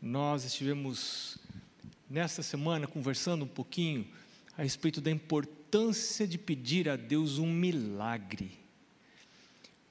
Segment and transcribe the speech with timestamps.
[0.00, 1.38] Nós estivemos
[2.08, 4.06] nesta semana conversando um pouquinho
[4.56, 8.52] a respeito da importância de pedir a Deus um milagre.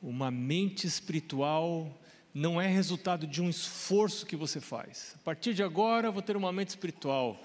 [0.02, 1.94] Uma mente espiritual
[2.34, 5.14] não é resultado de um esforço que você faz.
[5.16, 7.44] A partir de agora vou ter uma mente espiritual.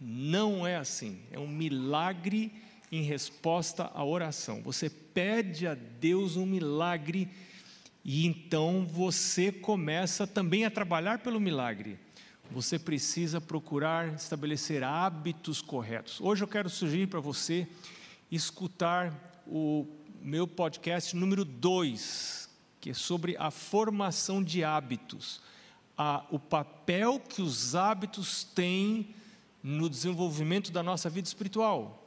[0.00, 1.20] Não é assim.
[1.30, 2.50] É um milagre
[2.90, 4.62] em resposta à oração.
[4.62, 7.28] Você pede a Deus um milagre
[8.04, 11.98] e então você começa também a trabalhar pelo milagre.
[12.50, 16.20] Você precisa procurar estabelecer hábitos corretos.
[16.20, 17.68] Hoje eu quero sugerir para você
[18.30, 19.86] escutar o
[20.20, 22.48] meu podcast número 2,
[22.80, 25.40] que é sobre a formação de hábitos.
[25.96, 29.14] A, o papel que os hábitos têm
[29.62, 32.00] no desenvolvimento da nossa vida espiritual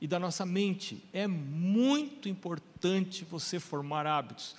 [0.00, 1.02] e da nossa mente.
[1.12, 4.56] É muito importante você formar hábitos.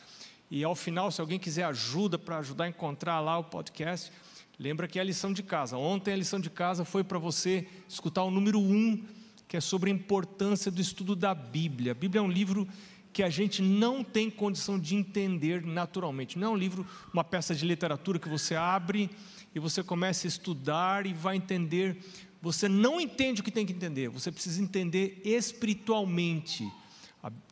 [0.55, 4.12] E ao final, se alguém quiser ajuda para ajudar a encontrar lá o podcast,
[4.59, 5.77] lembra que é a lição de casa.
[5.77, 9.04] Ontem a lição de casa foi para você escutar o número um,
[9.48, 11.93] que é sobre a importância do estudo da Bíblia.
[11.93, 12.68] A Bíblia é um livro
[13.12, 16.37] que a gente não tem condição de entender naturalmente.
[16.37, 19.09] Não é um livro, uma peça de literatura que você abre
[19.55, 21.98] e você começa a estudar e vai entender.
[22.43, 26.71] Você não entende o que tem que entender, você precisa entender espiritualmente.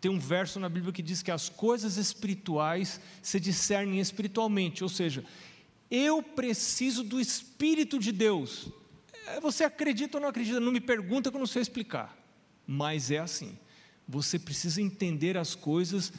[0.02, 4.90] Tem um verso na Bíblia que diz que as coisas espirituais se discernem espiritualmente, ou
[4.90, 5.24] seja,
[5.90, 8.68] eu preciso do Espírito de Deus.
[9.28, 10.60] É, você acredita ou não acredita?
[10.60, 12.18] Não me pergunta que eu não sei explicar,
[12.68, 13.58] mas é assim.
[14.08, 16.12] Você precisa entender as coisas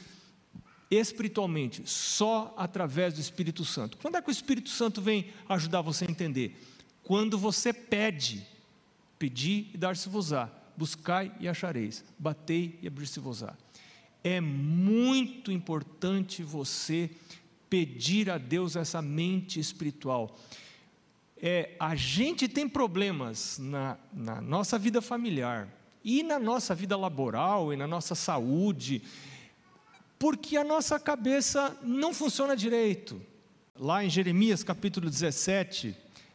[0.91, 3.99] espiritualmente, só através do Espírito Santo.
[3.99, 6.59] Quando é que o Espírito Santo vem ajudar você a entender?
[7.03, 8.47] Quando você pede,
[9.19, 13.55] pedir e dar-se-vos-á buscai e achareis, batei e abrir-se-vos-á.
[14.25, 17.09] É muito importante você
[17.71, 20.37] pedir a Deus essa mente espiritual.
[21.41, 25.69] É, a gente tem problemas na, na nossa vida familiar
[26.05, 29.03] e na nossa vida laboral e na nossa saúde,
[30.19, 33.23] porque a nossa cabeça não funciona direito.
[33.79, 35.95] Lá em Jeremias capítulo 17,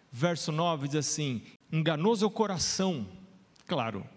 [0.10, 3.06] verso 9, diz assim: Enganoso é o coração,
[3.66, 4.08] claro,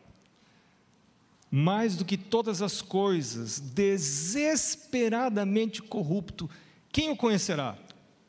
[1.50, 6.48] mais do que todas as coisas, desesperadamente corrupto,
[6.92, 7.76] quem o conhecerá?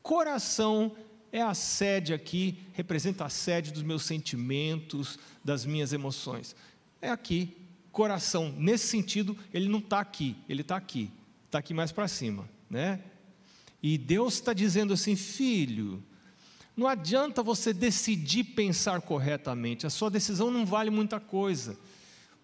[0.02, 0.96] Coração
[1.32, 6.56] é a sede aqui, representa a sede dos meus sentimentos, das minhas emoções.
[7.00, 7.56] É aqui,
[7.92, 8.52] coração.
[8.58, 11.12] Nesse sentido, ele não está aqui, ele está aqui,
[11.46, 13.02] está aqui mais para cima, né?
[13.84, 16.04] E Deus está dizendo assim, filho,
[16.76, 21.78] não adianta você decidir pensar corretamente, a sua decisão não vale muita coisa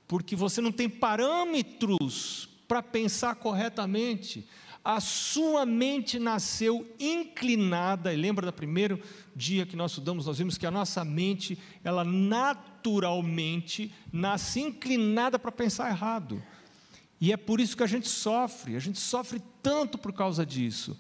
[0.08, 4.48] porque você não tem parâmetros para pensar corretamente.
[4.84, 9.02] A sua mente nasceu inclinada, e lembra do primeiro
[9.36, 15.52] dia que nós estudamos, nós vimos que a nossa mente, ela naturalmente nasce inclinada para
[15.52, 16.42] pensar errado.
[17.20, 20.98] E é por isso que a gente sofre, a gente sofre tanto por causa disso.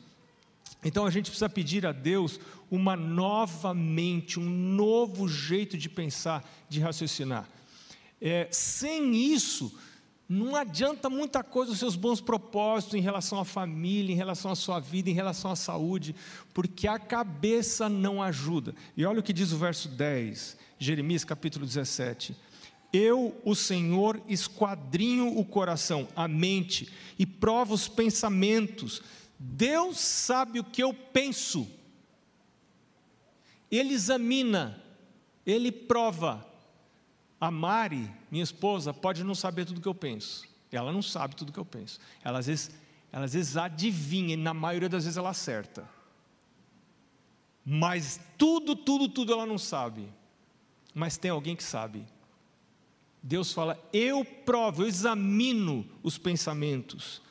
[0.83, 2.39] Então a gente precisa pedir a Deus
[2.69, 7.47] uma nova mente, um novo jeito de pensar, de raciocinar.
[8.21, 9.73] É, sem isso,
[10.29, 14.55] não adianta muita coisa os seus bons propósitos em relação à família, em relação à
[14.55, 16.13] sua vida, em relação à saúde,
[16.53, 18.75] porque a cabeça não ajuda.
[18.95, 22.35] E olha o que diz o verso 10, Jeremias capítulo 17.
[22.91, 29.01] Eu, o Senhor, esquadrinho o coração, a mente, e provo os pensamentos.
[29.39, 31.67] Deus sabe o que eu penso.
[33.69, 34.81] Ele examina,
[35.45, 36.46] ele prova.
[37.39, 40.47] A Mari, minha esposa, pode não saber tudo que eu penso.
[40.71, 41.99] Ela não sabe tudo que eu penso.
[42.23, 42.71] Ela às vezes,
[43.11, 45.87] ela, às vezes adivinha, e na maioria das vezes ela acerta.
[47.63, 50.07] Mas tudo, tudo, tudo ela não sabe.
[50.93, 52.05] Mas tem alguém que sabe.
[53.21, 57.21] Deus fala: Eu provo, eu examino os pensamentos,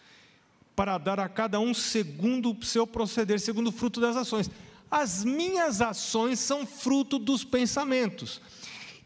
[0.77, 4.50] para dar a cada um segundo o seu proceder, segundo o fruto das ações.
[4.91, 8.41] As minhas ações são fruto dos pensamentos.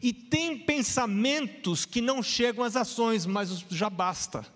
[0.02, 4.46] E tem pensamentos que não chegam às ações, mas já basta.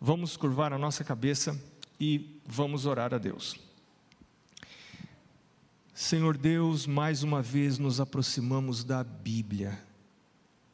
[0.01, 1.57] vamos curvar a nossa cabeça
[1.97, 3.57] e vamos orar a Deus.
[5.93, 9.81] Senhor Deus, mais uma vez nos aproximamos da Bíblia,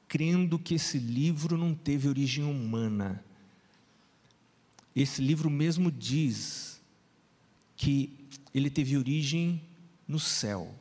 [0.08, 3.24] crendo que esse livro não teve origem humana.
[4.96, 6.82] Esse livro mesmo diz
[7.76, 9.62] que ele teve origem
[10.08, 10.74] no céu,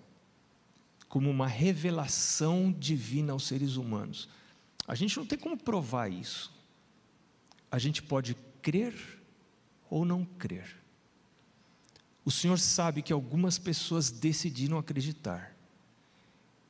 [1.08, 4.28] como uma revelação divina aos seres humanos.
[4.86, 6.52] A gente não tem como provar isso.
[7.70, 8.94] A gente pode crer
[9.88, 10.76] ou não crer.
[12.24, 15.56] O Senhor sabe que algumas pessoas decidiram acreditar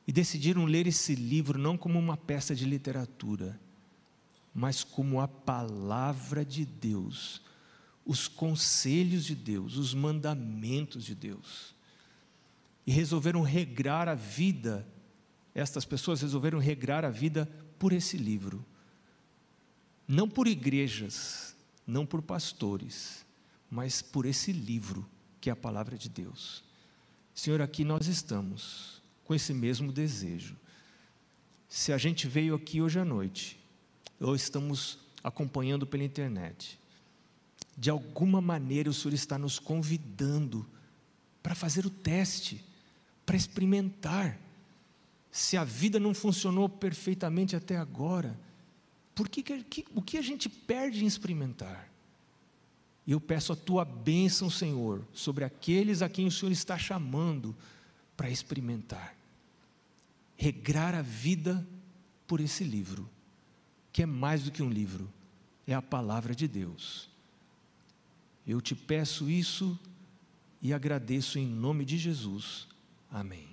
[0.07, 3.59] e decidiram ler esse livro não como uma peça de literatura,
[4.53, 7.41] mas como a palavra de Deus,
[8.05, 11.73] os conselhos de Deus, os mandamentos de Deus.
[12.85, 14.87] E resolveram regrar a vida,
[15.55, 18.63] estas pessoas resolveram regrar a vida por esse livro.
[20.07, 21.55] Não por igrejas,
[21.87, 23.25] não por pastores,
[23.71, 25.07] mas por esse livro
[25.41, 26.63] que é a palavra de Deus.
[27.33, 30.55] Senhor, aqui nós estamos com esse mesmo desejo.
[31.67, 33.62] Se a gente veio aqui hoje à noite,
[34.23, 36.79] ou estamos acompanhando pela internet,
[37.77, 40.65] de alguma maneira o Senhor está nos convidando
[41.41, 42.63] para fazer o teste,
[43.25, 44.39] para experimentar.
[45.31, 48.37] Se a vida não funcionou perfeitamente até agora,
[49.15, 51.89] por que, que, o que a gente perde em experimentar?
[53.05, 57.55] E eu peço a tua bênção, Senhor, sobre aqueles a quem o Senhor está chamando
[58.15, 59.15] para experimentar.
[60.37, 61.65] Regrar a vida
[62.25, 63.09] por esse livro,
[63.93, 65.07] que é mais do que um livro,
[65.67, 67.07] é a palavra de Deus.
[68.45, 69.79] Eu te peço isso
[70.59, 72.67] e agradeço em nome de Jesus.
[73.09, 73.47] Amém.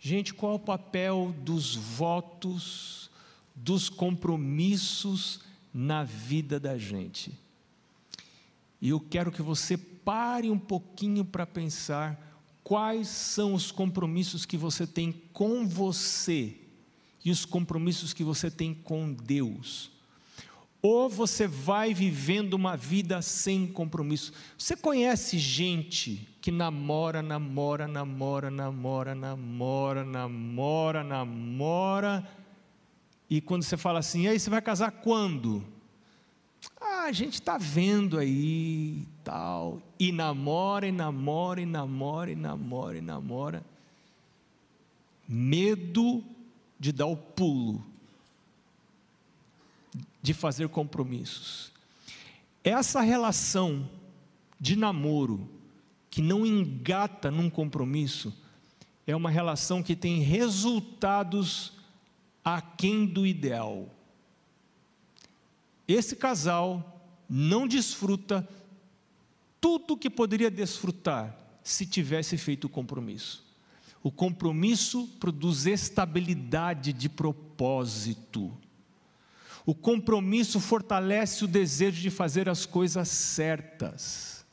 [0.00, 3.08] Gente, qual é o papel dos votos,
[3.54, 5.40] dos compromissos
[5.72, 7.32] na vida da gente?
[8.80, 12.20] E eu quero que você pare um pouquinho para pensar
[12.64, 16.61] quais são os compromissos que você tem com você
[17.24, 19.90] e os compromissos que você tem com Deus.
[20.80, 24.32] Ou você vai vivendo uma vida sem compromisso.
[24.58, 32.28] Você conhece gente que namora, namora, namora, namora, namora, namora, namora,
[33.32, 35.64] e quando você fala assim, aí você vai casar quando?
[36.78, 39.80] Ah, a gente está vendo aí tal.
[39.98, 43.64] E namora, e namora, e namora, e namora, e namora.
[45.26, 46.22] Medo
[46.82, 47.86] de dar o pulo,
[50.20, 51.70] de fazer compromissos.
[52.64, 53.88] Essa relação
[54.58, 55.48] de namoro
[56.10, 58.34] que não engata num compromisso
[59.06, 61.72] é uma relação que tem resultados
[62.44, 63.88] aquém do ideal
[65.86, 68.48] esse casal não desfruta
[69.60, 73.44] tudo que poderia desfrutar se tivesse feito o compromisso.
[74.02, 78.52] O compromisso produz estabilidade de propósito.
[79.64, 84.44] O compromisso fortalece o desejo de fazer as coisas certas.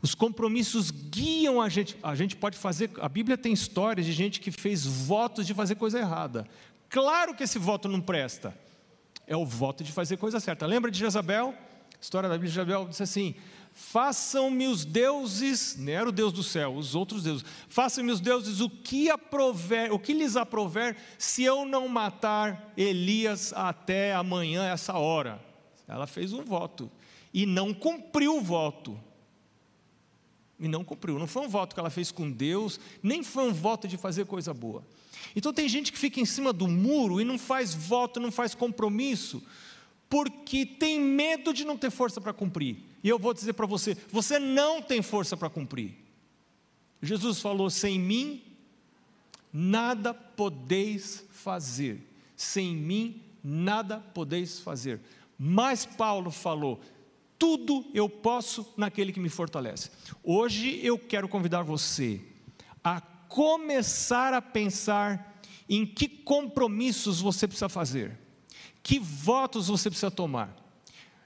[0.00, 1.96] Os compromissos guiam a gente.
[2.02, 2.90] A gente pode fazer.
[3.00, 6.46] A Bíblia tem histórias de gente que fez votos de fazer coisa errada.
[6.88, 8.54] Claro que esse voto não presta
[9.26, 10.66] é o voto de fazer coisa certa.
[10.66, 11.54] Lembra de Jezabel?
[11.94, 13.34] A história da Bíblia de Jezabel disse assim:
[13.74, 18.60] Façam-me os deuses, não era o Deus do céu, os outros deuses, façam-me os deuses
[18.60, 24.94] o que, aprover, o que lhes aprover, se eu não matar Elias até amanhã, essa
[24.94, 25.40] hora.
[25.88, 26.90] Ela fez um voto
[27.32, 28.98] e não cumpriu o voto.
[30.60, 31.18] E não cumpriu.
[31.18, 34.26] Não foi um voto que ela fez com Deus, nem foi um voto de fazer
[34.26, 34.84] coisa boa.
[35.34, 38.54] Então tem gente que fica em cima do muro e não faz voto, não faz
[38.54, 39.42] compromisso,
[40.12, 42.84] porque tem medo de não ter força para cumprir.
[43.02, 45.96] E eu vou dizer para você: você não tem força para cumprir.
[47.00, 48.42] Jesus falou: sem mim,
[49.50, 52.06] nada podeis fazer.
[52.36, 55.00] Sem mim, nada podeis fazer.
[55.38, 56.78] Mas Paulo falou:
[57.38, 59.90] tudo eu posso naquele que me fortalece.
[60.22, 62.20] Hoje eu quero convidar você
[62.84, 68.18] a começar a pensar em que compromissos você precisa fazer,
[68.82, 70.54] que votos você precisa tomar.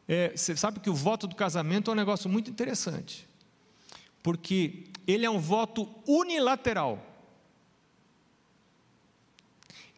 [0.09, 3.27] É, você sabe que o voto do casamento é um negócio muito interessante,
[4.23, 7.05] porque ele é um voto unilateral.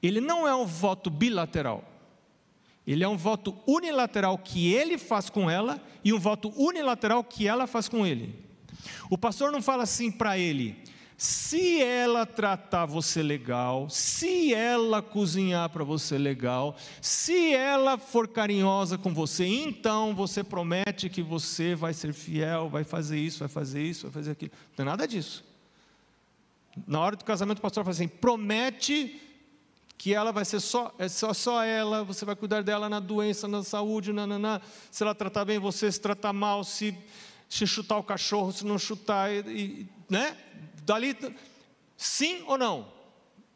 [0.02, 1.84] Ele não é um voto bilateral.
[2.86, 7.46] Ele é um voto unilateral que ele faz com ela e um voto unilateral que
[7.46, 8.34] ela faz com ele.
[9.10, 10.82] O pastor não fala assim para ele:
[11.20, 18.96] se ela tratar você legal, se ela cozinhar para você legal, se ela for carinhosa
[18.96, 23.82] com você, então você promete que você vai ser fiel, vai fazer isso, vai fazer
[23.82, 24.52] isso, vai fazer aquilo.
[24.68, 25.44] Não tem nada disso.
[26.86, 29.20] Na hora do casamento, o pastor fala assim: promete
[29.98, 33.48] que ela vai ser só, é só, só ela, você vai cuidar dela na doença,
[33.48, 36.96] na saúde, na, na, na, se ela tratar bem você, se tratar mal, se,
[37.48, 40.36] se chutar o cachorro, se não chutar, e, né?
[40.84, 41.16] Dali,
[41.96, 42.92] sim ou não?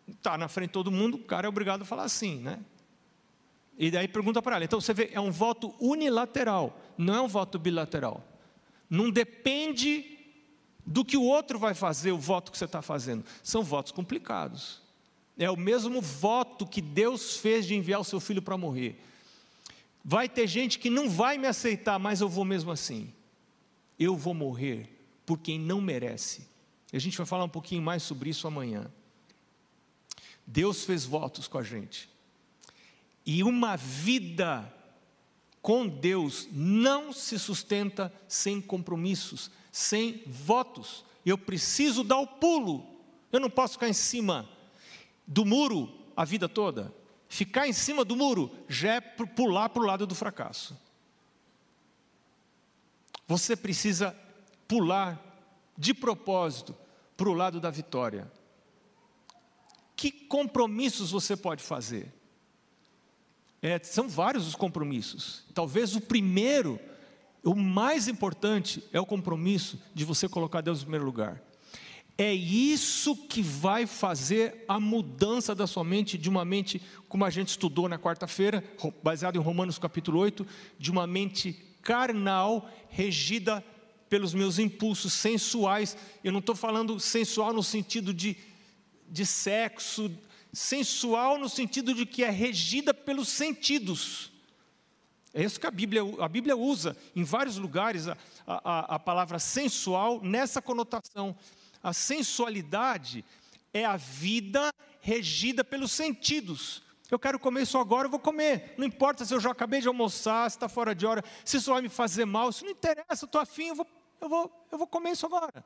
[0.09, 2.59] Está na frente de todo mundo, o cara é obrigado a falar sim, né?
[3.79, 4.65] E daí pergunta para ela.
[4.65, 8.25] Então você vê, é um voto unilateral, não é um voto bilateral.
[8.89, 10.19] Não depende
[10.85, 13.25] do que o outro vai fazer, o voto que você está fazendo.
[13.43, 14.83] São votos complicados.
[15.39, 19.01] É o mesmo voto que Deus fez de enviar o seu filho para morrer.
[20.05, 23.13] Vai ter gente que não vai me aceitar, mas eu vou mesmo assim.
[23.99, 24.89] Eu vou morrer
[25.25, 26.47] por quem não merece.
[26.93, 28.91] A gente vai falar um pouquinho mais sobre isso amanhã.
[30.47, 32.11] Deus fez votos com a gente.
[33.25, 34.73] E uma vida
[35.63, 41.05] com Deus não se sustenta sem compromissos, sem votos.
[41.25, 42.85] Eu preciso dar o pulo.
[43.31, 44.49] Eu não posso ficar em cima
[45.27, 46.93] do muro a vida toda.
[47.29, 50.77] Ficar em cima do muro já é pular para o lado do fracasso.
[53.33, 54.15] Você precisa
[54.69, 55.19] pular
[55.79, 56.77] de propósito
[57.17, 58.31] para o lado da vitória.
[59.97, 62.13] Que compromissos você pode fazer?
[63.63, 65.47] É, são vários os compromissos.
[65.55, 66.79] Talvez o primeiro,
[67.43, 71.43] o mais importante, é o compromisso de você colocar Deus em primeiro lugar.
[72.19, 77.31] É isso que vai fazer a mudança da sua mente, de uma mente, como a
[77.31, 78.63] gente estudou na quarta-feira,
[79.03, 80.47] baseado em Romanos capítulo 8,
[80.79, 83.65] de uma mente carnal, regida
[84.09, 85.97] pelos meus impulsos sensuais.
[86.23, 88.37] Eu não estou falando sensual no sentido de,
[89.09, 90.11] de sexo,
[90.53, 94.31] sensual no sentido de que é regida pelos sentidos.
[95.35, 99.39] É isso que a Bíblia, a Bíblia usa em vários lugares a, a, a palavra
[99.39, 101.35] sensual nessa conotação.
[101.83, 103.25] A sensualidade
[103.73, 104.71] é a vida
[105.01, 106.83] regida pelos sentidos.
[107.13, 108.75] Eu quero comer isso agora, eu vou comer.
[108.77, 111.73] Não importa se eu já acabei de almoçar, se está fora de hora, se isso
[111.73, 113.87] vai me fazer mal, isso não interessa, eu estou afim, eu vou
[114.23, 115.65] eu vou, eu vou comer isso agora.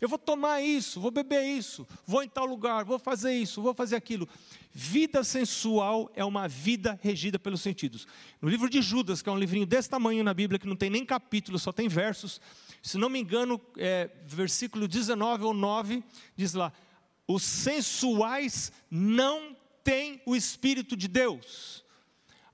[0.00, 3.74] Eu vou tomar isso, vou beber isso, vou em tal lugar, vou fazer isso, vou
[3.74, 4.28] fazer aquilo.
[4.72, 8.06] Vida sensual é uma vida regida pelos sentidos.
[8.40, 10.90] No livro de Judas, que é um livrinho desse tamanho na Bíblia, que não tem
[10.90, 12.40] nem capítulo, só tem versos,
[12.82, 16.02] se não me engano, é, versículo 19 ou 9,
[16.34, 16.72] diz lá:
[17.28, 21.84] os sensuais não têm o Espírito de Deus.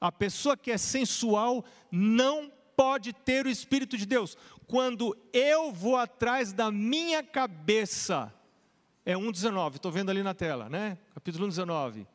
[0.01, 5.97] A pessoa que é sensual não pode ter o Espírito de Deus quando eu vou
[5.97, 8.33] atrás da minha cabeça.
[9.05, 10.99] É 1,19, estou vendo ali na tela, né?
[11.15, 12.07] Capítulo 19.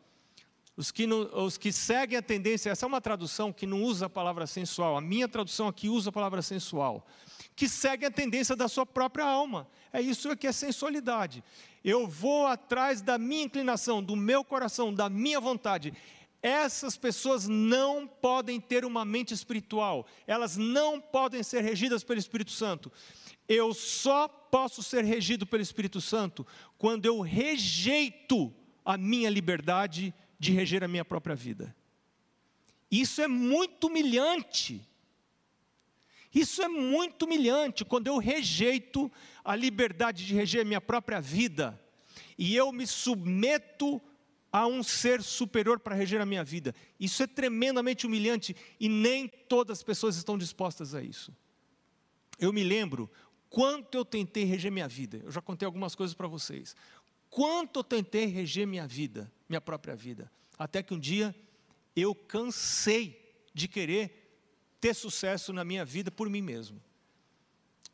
[0.77, 4.07] Os que, não, os que seguem a tendência, essa é uma tradução que não usa
[4.07, 7.07] a palavra sensual, a minha tradução aqui usa a palavra sensual,
[7.55, 9.67] que segue a tendência da sua própria alma.
[9.93, 11.41] É isso que é sensualidade.
[11.83, 15.93] Eu vou atrás da minha inclinação, do meu coração, da minha vontade.
[16.41, 22.51] Essas pessoas não podem ter uma mente espiritual, elas não podem ser regidas pelo Espírito
[22.51, 22.91] Santo.
[23.47, 26.45] Eu só posso ser regido pelo Espírito Santo
[26.77, 28.53] quando eu rejeito
[28.83, 31.75] a minha liberdade de reger a minha própria vida.
[32.89, 34.81] Isso é muito humilhante.
[36.33, 39.11] Isso é muito humilhante quando eu rejeito
[39.43, 41.79] a liberdade de reger a minha própria vida
[42.37, 44.01] e eu me submeto
[44.51, 46.73] a um ser superior para reger a minha vida.
[46.99, 51.33] Isso é tremendamente humilhante e nem todas as pessoas estão dispostas a isso.
[52.39, 53.09] Eu me lembro
[53.49, 55.21] quanto eu tentei reger minha vida.
[55.23, 56.75] Eu já contei algumas coisas para vocês.
[57.29, 61.35] Quanto eu tentei reger minha vida, minha própria vida, até que um dia
[61.95, 64.39] eu cansei de querer
[64.79, 66.81] ter sucesso na minha vida por mim mesmo.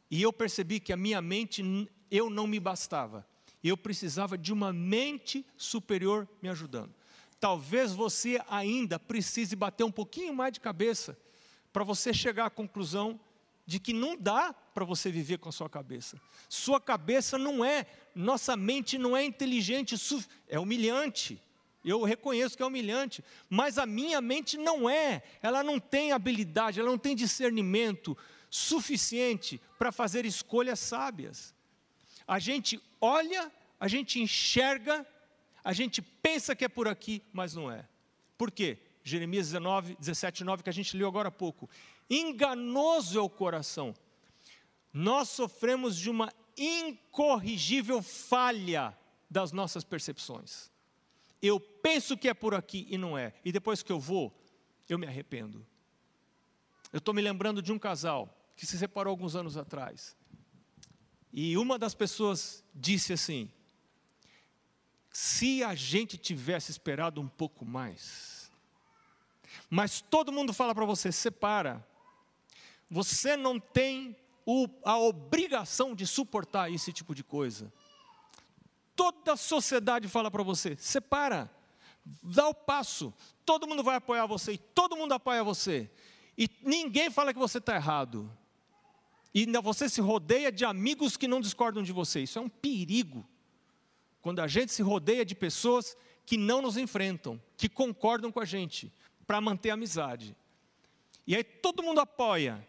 [0.10, 1.64] E eu percebi que a minha mente
[2.10, 3.26] eu não me bastava
[3.70, 6.94] eu precisava de uma mente superior me ajudando.
[7.40, 11.18] Talvez você ainda precise bater um pouquinho mais de cabeça
[11.72, 13.20] para você chegar à conclusão
[13.66, 16.20] de que não dá para você viver com a sua cabeça.
[16.50, 19.96] Sua cabeça não é, nossa mente não é inteligente,
[20.48, 21.42] é humilhante.
[21.84, 25.24] Eu reconheço que é humilhante, mas a minha mente não é.
[25.42, 28.18] Ela não tem habilidade, ela não tem discernimento
[28.50, 31.56] suficiente para fazer escolhas sábias.
[32.28, 35.06] A gente olha, a gente enxerga,
[35.64, 37.88] a gente pensa que é por aqui, mas não é.
[38.38, 38.78] Por quê?
[39.04, 41.70] Jeremias 19, 17, 9, que a gente leu agora há pouco.
[42.12, 43.96] Enganoso é o coração.
[44.92, 48.98] Nós sofremos de uma incorrigível falha
[49.30, 50.70] das nossas percepções.
[51.42, 53.34] Eu penso que é por aqui e não é.
[53.46, 54.38] E depois que eu vou,
[54.90, 55.66] eu me arrependo.
[56.92, 60.18] Eu estou me lembrando de um casal que se separou alguns anos atrás.
[61.32, 63.50] E uma das pessoas disse assim:
[65.10, 68.52] se a gente tivesse esperado um pouco mais,
[69.70, 71.88] mas todo mundo fala para você: separa,
[72.92, 77.72] você não tem o, a obrigação de suportar esse tipo de coisa.
[78.98, 81.50] Toda a sociedade fala para você: separa,
[82.22, 83.14] dá o passo,
[83.46, 85.90] todo mundo vai apoiar você e todo mundo apoia você.
[86.38, 88.30] E ninguém fala que você está errado.
[89.34, 92.22] E você se rodeia de amigos que não discordam de você.
[92.22, 93.26] Isso é um perigo.
[94.22, 95.96] Quando a gente se rodeia de pessoas
[96.26, 98.92] que não nos enfrentam, que concordam com a gente,
[99.26, 100.36] para manter a amizade.
[101.26, 102.68] E aí todo mundo apoia.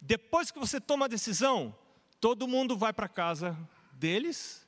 [0.00, 1.74] Depois que você toma a decisão,
[2.20, 3.56] todo mundo vai para casa
[3.92, 4.66] deles,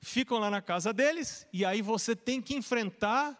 [0.00, 3.36] ficam lá na casa deles, e aí você tem que enfrentar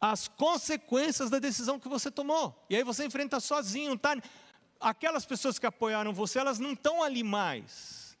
[0.00, 2.66] as consequências da decisão que você tomou.
[2.68, 4.20] E aí você enfrenta sozinho, tá?
[4.80, 8.18] Aquelas pessoas que apoiaram você, elas não estão ali mais.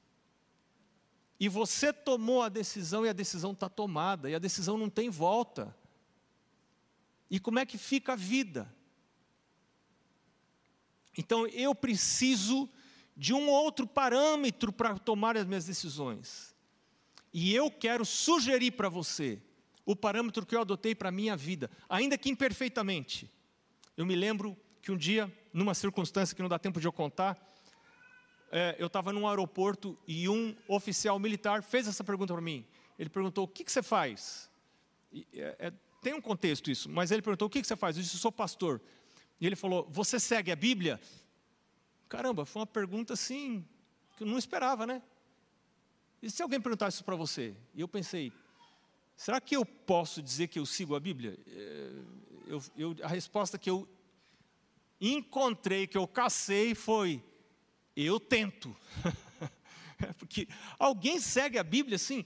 [1.38, 5.10] E você tomou a decisão e a decisão está tomada, e a decisão não tem
[5.10, 5.76] volta.
[7.28, 8.72] E como é que fica a vida?
[11.16, 12.68] Então eu preciso
[13.16, 16.54] de um outro parâmetro para tomar as minhas decisões.
[17.32, 19.40] E eu quero sugerir para você
[19.84, 23.30] o parâmetro que eu adotei para a minha vida, ainda que imperfeitamente.
[23.96, 27.38] Eu me lembro que um dia, numa circunstância que não dá tempo de eu contar,
[28.50, 32.64] é, eu estava num aeroporto e um oficial militar fez essa pergunta para mim.
[32.98, 34.50] Ele perguntou: O que, que você faz?
[35.12, 37.96] E, é, é, tem um contexto isso, mas ele perguntou: O que, que você faz?
[37.96, 38.80] Eu disse: sou pastor.
[39.40, 41.00] E ele falou: Você segue a Bíblia?
[42.08, 43.66] Caramba, foi uma pergunta assim
[44.16, 45.02] que eu não esperava, né?
[46.22, 47.54] E se alguém perguntasse isso para você?
[47.74, 48.32] E eu pensei:
[49.16, 51.38] será que eu posso dizer que eu sigo a Bíblia?
[51.46, 51.90] É,
[52.46, 53.88] eu, eu, a resposta que eu
[55.00, 57.22] encontrei, que eu cacei, foi:
[57.96, 58.74] eu tento.
[60.18, 62.24] Porque alguém segue a Bíblia assim,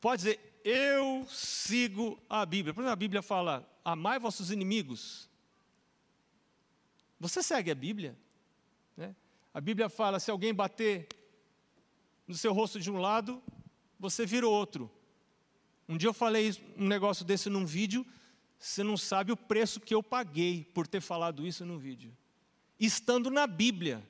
[0.00, 2.74] pode dizer, eu sigo a Bíblia.
[2.74, 5.30] Por exemplo, a Bíblia fala: amai vossos inimigos.
[7.22, 8.18] Você segue a Bíblia?
[8.96, 9.14] Né?
[9.54, 11.06] A Bíblia fala: se alguém bater
[12.26, 13.40] no seu rosto de um lado,
[13.96, 14.90] você vira outro.
[15.88, 18.04] Um dia eu falei um negócio desse num vídeo,
[18.58, 22.12] você não sabe o preço que eu paguei por ter falado isso num vídeo.
[22.76, 24.04] Estando na Bíblia,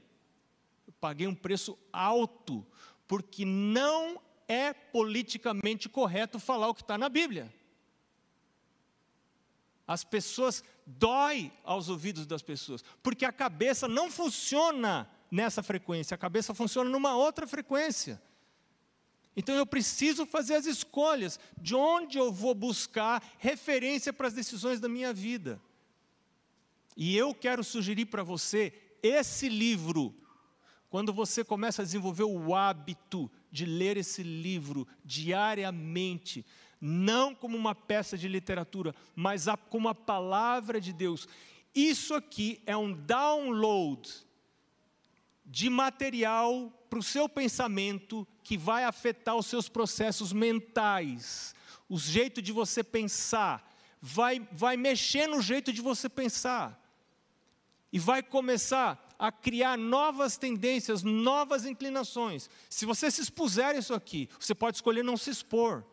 [0.86, 2.66] eu paguei um preço alto,
[3.06, 7.52] porque não é politicamente correto falar o que está na Bíblia.
[9.86, 16.18] As pessoas dói aos ouvidos das pessoas, porque a cabeça não funciona nessa frequência, a
[16.18, 18.20] cabeça funciona numa outra frequência.
[19.34, 24.78] Então eu preciso fazer as escolhas de onde eu vou buscar referência para as decisões
[24.78, 25.60] da minha vida.
[26.96, 30.14] E eu quero sugerir para você esse livro.
[30.90, 36.44] Quando você começa a desenvolver o hábito de ler esse livro diariamente,
[36.84, 41.28] não como uma peça de literatura, mas como a palavra de Deus.
[41.72, 44.10] Isso aqui é um download
[45.46, 51.54] de material para o seu pensamento que vai afetar os seus processos mentais,
[51.88, 56.78] o jeito de você pensar, vai, vai mexer no jeito de você pensar,
[57.92, 62.50] e vai começar a criar novas tendências, novas inclinações.
[62.68, 65.84] Se você se expuser isso aqui, você pode escolher não se expor.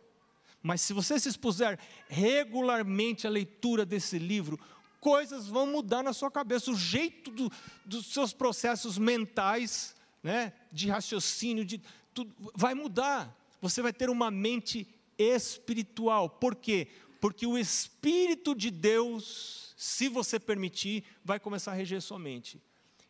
[0.61, 4.59] Mas se você se expuser regularmente à leitura desse livro,
[4.99, 6.71] coisas vão mudar na sua cabeça.
[6.71, 7.51] O jeito do,
[7.85, 11.81] dos seus processos mentais, né, de raciocínio, de,
[12.13, 13.35] tudo, vai mudar.
[13.61, 16.29] Você vai ter uma mente espiritual.
[16.29, 16.87] Por quê?
[17.21, 22.61] Porque o Espírito de Deus, se você permitir, vai começar a reger sua mente.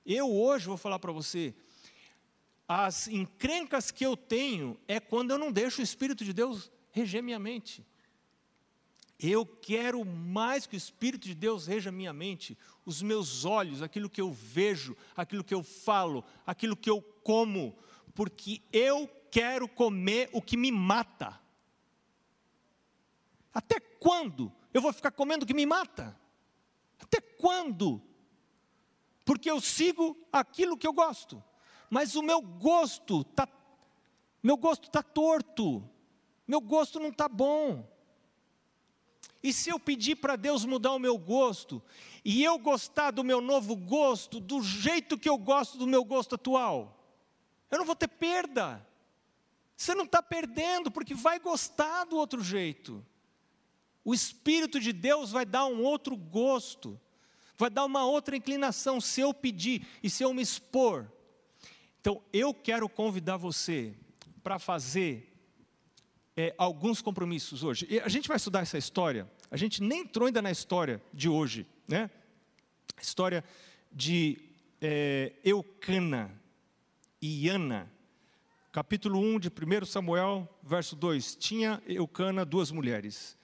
[0.05, 1.53] Eu hoje vou falar para você,
[2.67, 7.23] as encrencas que eu tenho é quando eu não deixo o Espírito de Deus reger
[7.23, 7.85] minha mente.
[9.19, 14.09] Eu quero mais que o Espírito de Deus reja minha mente, os meus olhos, aquilo
[14.09, 17.77] que eu vejo, aquilo que eu falo, aquilo que eu como,
[18.15, 21.39] porque eu quero comer o que me mata.
[23.53, 26.17] Até quando eu vou ficar comendo o que me mata?
[26.99, 28.01] Até quando?
[29.25, 31.43] Porque eu sigo aquilo que eu gosto,
[31.89, 33.47] mas o meu gosto tá,
[34.41, 35.83] meu gosto está torto,
[36.49, 37.87] meu gosto não está bom.
[39.43, 41.79] E se eu pedir para Deus mudar o meu gosto,
[42.25, 46.33] e eu gostar do meu novo gosto, do jeito que eu gosto do meu gosto
[46.33, 47.07] atual,
[47.69, 48.83] eu não vou ter perda.
[49.77, 53.05] Você não está perdendo, porque vai gostar do outro jeito.
[54.03, 56.99] O Espírito de Deus vai dar um outro gosto,
[57.55, 61.11] vai dar uma outra inclinação se eu pedir e se eu me expor.
[62.01, 63.95] Então, eu quero convidar você
[64.41, 65.28] para fazer
[66.35, 67.87] é, alguns compromissos hoje.
[67.89, 71.27] E a gente vai estudar essa história, a gente nem entrou ainda na história de
[71.27, 72.09] hoje, né?
[73.01, 73.43] História
[73.91, 74.37] de
[74.81, 76.31] é, Eucana
[77.21, 77.91] e Ana,
[78.71, 81.35] capítulo 1 de 1 Samuel, verso 2.
[81.35, 83.37] Tinha Eucana duas mulheres.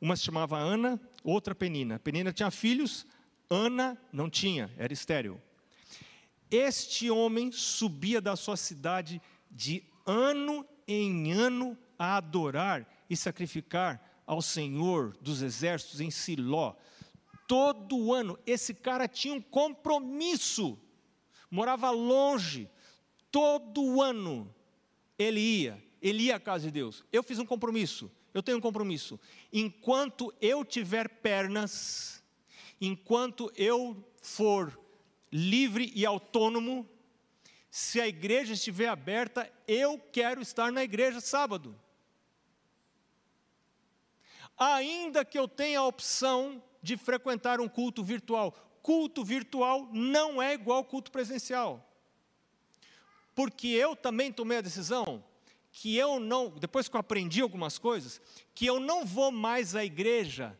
[0.00, 1.98] Uma se chamava Ana, outra Penina.
[1.98, 3.06] Penina tinha filhos,
[3.50, 5.40] Ana não tinha, era estéril.
[6.50, 9.20] Este homem subia da sua cidade
[9.50, 16.74] de ano em ano a adorar e sacrificar ao Senhor dos exércitos em Siló.
[17.48, 20.78] Todo ano, esse cara tinha um compromisso,
[21.50, 22.70] morava longe,
[23.32, 24.54] todo ano
[25.18, 27.02] ele ia, ele ia à casa de Deus.
[27.10, 29.18] Eu fiz um compromisso, eu tenho um compromisso.
[29.50, 32.22] Enquanto eu tiver pernas,
[32.78, 34.78] enquanto eu for
[35.32, 36.86] livre e autônomo,
[37.70, 41.74] se a igreja estiver aberta, eu quero estar na igreja sábado
[44.58, 48.52] ainda que eu tenha a opção de frequentar um culto virtual.
[48.82, 51.84] Culto virtual não é igual culto presencial.
[53.34, 55.22] Porque eu também tomei a decisão
[55.70, 58.20] que eu não, depois que eu aprendi algumas coisas,
[58.54, 60.58] que eu não vou mais à igreja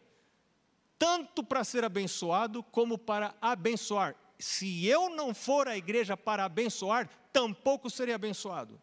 [0.98, 4.16] tanto para ser abençoado como para abençoar.
[4.38, 8.80] Se eu não for à igreja para abençoar, tampouco serei abençoado.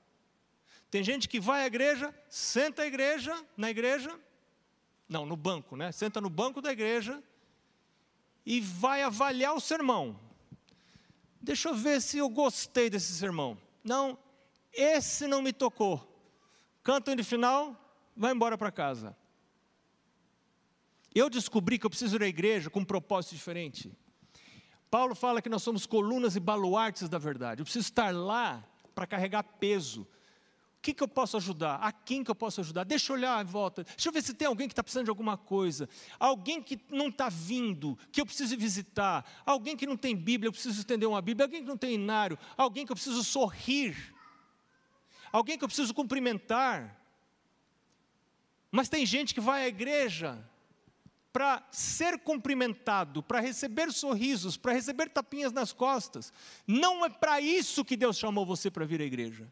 [0.90, 4.18] Tem gente que vai à igreja, senta à igreja, na igreja,
[5.08, 5.92] não, no banco, né?
[5.92, 7.22] Senta no banco da igreja
[8.46, 10.20] e vai avaliar o sermão.
[11.42, 13.58] Deixa eu ver se eu gostei desse sermão.
[13.84, 14.18] Não,
[14.74, 16.12] esse não me tocou.
[16.84, 17.76] Canta de final,
[18.16, 19.16] vai embora para casa.
[21.14, 23.92] Eu descobri que eu preciso ir à igreja com um propósito diferente.
[24.92, 27.62] Paulo fala que nós somos colunas e baluartes da verdade.
[27.62, 28.64] Eu preciso estar lá
[28.94, 30.08] para carregar peso,
[30.86, 31.78] que, que eu posso ajudar?
[31.78, 32.84] A quem que eu posso ajudar?
[32.84, 33.84] Deixa eu olhar em volta.
[33.84, 35.90] Deixa eu ver se tem alguém que está precisando de alguma coisa.
[36.20, 39.26] Alguém que não está vindo, que eu preciso visitar.
[39.44, 41.46] Alguém que não tem Bíblia, eu preciso estender uma Bíblia.
[41.46, 42.38] Alguém que não tem inário.
[42.56, 44.14] Alguém que eu preciso sorrir.
[45.32, 47.02] Alguém que eu preciso cumprimentar.
[48.70, 50.38] Mas tem gente que vai à igreja
[51.34, 56.32] para ser cumprimentado, para receber sorrisos, para receber tapinhas nas costas.
[56.68, 59.52] Não é para isso que Deus chamou você para vir à igreja.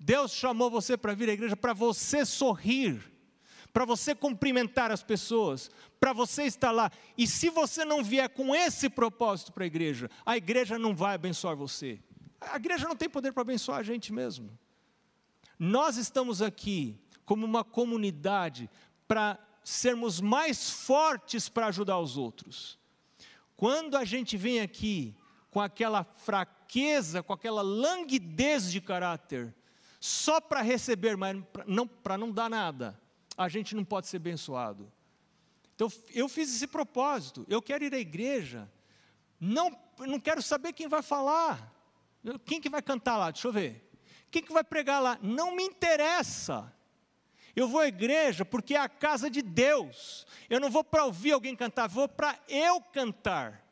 [0.00, 2.98] Deus chamou você para vir à igreja para você sorrir,
[3.70, 6.90] para você cumprimentar as pessoas, para você estar lá.
[7.18, 11.14] E se você não vier com esse propósito para a igreja, a igreja não vai
[11.14, 12.00] abençoar você.
[12.40, 14.58] A igreja não tem poder para abençoar a gente mesmo.
[15.58, 18.70] Nós estamos aqui como uma comunidade
[19.06, 22.78] para sermos mais fortes para ajudar os outros.
[23.54, 25.14] Quando a gente vem aqui
[25.50, 29.54] com aquela fraqueza, com aquela languidez de caráter,
[30.00, 31.36] só para receber, mas
[31.66, 32.98] não, para não dar nada,
[33.36, 34.90] a gente não pode ser abençoado.
[35.74, 38.70] Então, eu fiz esse propósito, eu quero ir à igreja,
[39.38, 41.72] não, não quero saber quem vai falar,
[42.46, 43.90] quem que vai cantar lá, deixa eu ver,
[44.30, 46.72] quem que vai pregar lá, não me interessa,
[47.54, 51.32] eu vou à igreja porque é a casa de Deus, eu não vou para ouvir
[51.32, 53.66] alguém cantar, vou para eu cantar,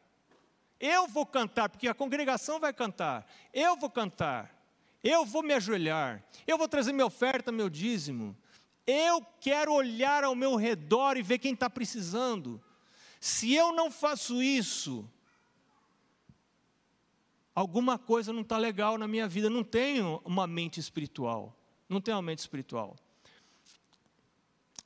[0.81, 4.58] eu vou cantar, porque a congregação vai cantar, eu vou cantar,
[5.03, 8.37] eu vou me ajoelhar, eu vou trazer minha oferta, meu dízimo.
[8.87, 12.61] Eu quero olhar ao meu redor e ver quem está precisando.
[13.21, 15.09] Se eu não faço isso,
[17.55, 19.51] alguma coisa não está legal na minha vida.
[19.51, 21.55] Não tenho uma mente espiritual.
[21.89, 22.97] Não tenho uma mente espiritual.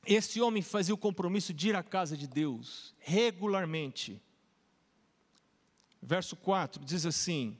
[0.05, 4.21] Esse homem fazia o compromisso de ir à casa de Deus regularmente.
[6.01, 7.57] Verso 4 diz assim: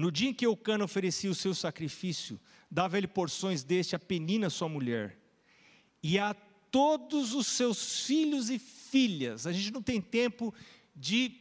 [0.00, 4.48] no dia em que Eucana oferecia o seu sacrifício, dava ele porções deste a Penina,
[4.48, 5.18] sua mulher,
[6.02, 6.32] e a
[6.70, 9.46] todos os seus filhos e filhas.
[9.46, 10.54] A gente não tem tempo
[10.96, 11.38] de,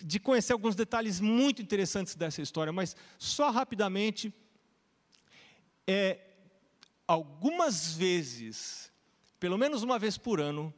[0.00, 4.32] de conhecer alguns detalhes muito interessantes dessa história, mas só rapidamente.
[5.86, 6.20] É,
[7.06, 8.90] algumas vezes,
[9.38, 10.72] pelo menos uma vez por ano,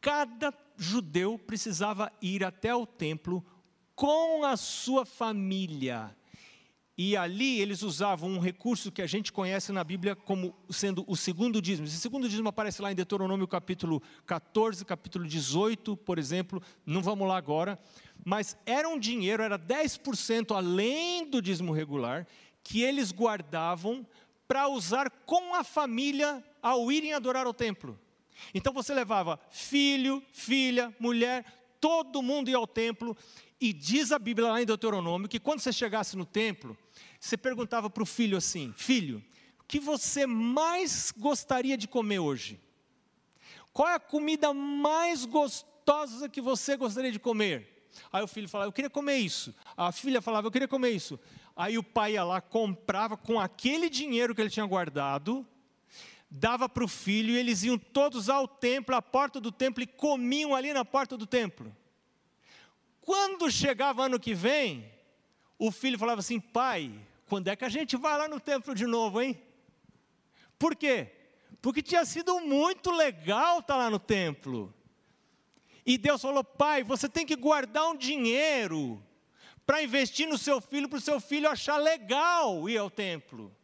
[0.00, 3.44] cada judeu precisava ir até o templo
[4.00, 6.16] com a sua família.
[6.96, 11.14] E ali eles usavam um recurso que a gente conhece na Bíblia como sendo o
[11.14, 11.86] segundo dízimo.
[11.86, 16.62] Esse segundo dízimo aparece lá em Deuteronômio capítulo 14, capítulo 18, por exemplo.
[16.86, 17.78] Não vamos lá agora.
[18.24, 22.26] Mas era um dinheiro, era 10% além do dízimo regular,
[22.64, 24.06] que eles guardavam
[24.48, 28.00] para usar com a família ao irem adorar ao templo.
[28.54, 31.44] Então você levava filho, filha, mulher,
[31.80, 33.16] todo mundo ia ao templo,
[33.60, 36.76] e diz a Bíblia lá em Deuteronômio que quando você chegasse no templo,
[37.18, 39.22] você perguntava para o filho assim: Filho,
[39.60, 42.58] o que você mais gostaria de comer hoje?
[43.72, 47.88] Qual é a comida mais gostosa que você gostaria de comer?
[48.12, 49.54] Aí o filho falava, eu queria comer isso.
[49.76, 51.18] A filha falava, eu queria comer isso.
[51.56, 55.46] Aí o pai ia lá, comprava com aquele dinheiro que ele tinha guardado,
[56.30, 59.86] dava para o filho e eles iam todos ao templo, à porta do templo e
[59.86, 61.74] comiam ali na porta do templo.
[63.00, 64.88] Quando chegava ano que vem,
[65.58, 66.92] o filho falava assim: pai,
[67.28, 69.40] quando é que a gente vai lá no templo de novo, hein?
[70.58, 71.10] Por quê?
[71.60, 74.72] Porque tinha sido muito legal estar lá no templo.
[75.84, 79.02] E Deus falou: pai, você tem que guardar um dinheiro
[79.66, 83.54] para investir no seu filho, para o seu filho achar legal ir ao templo.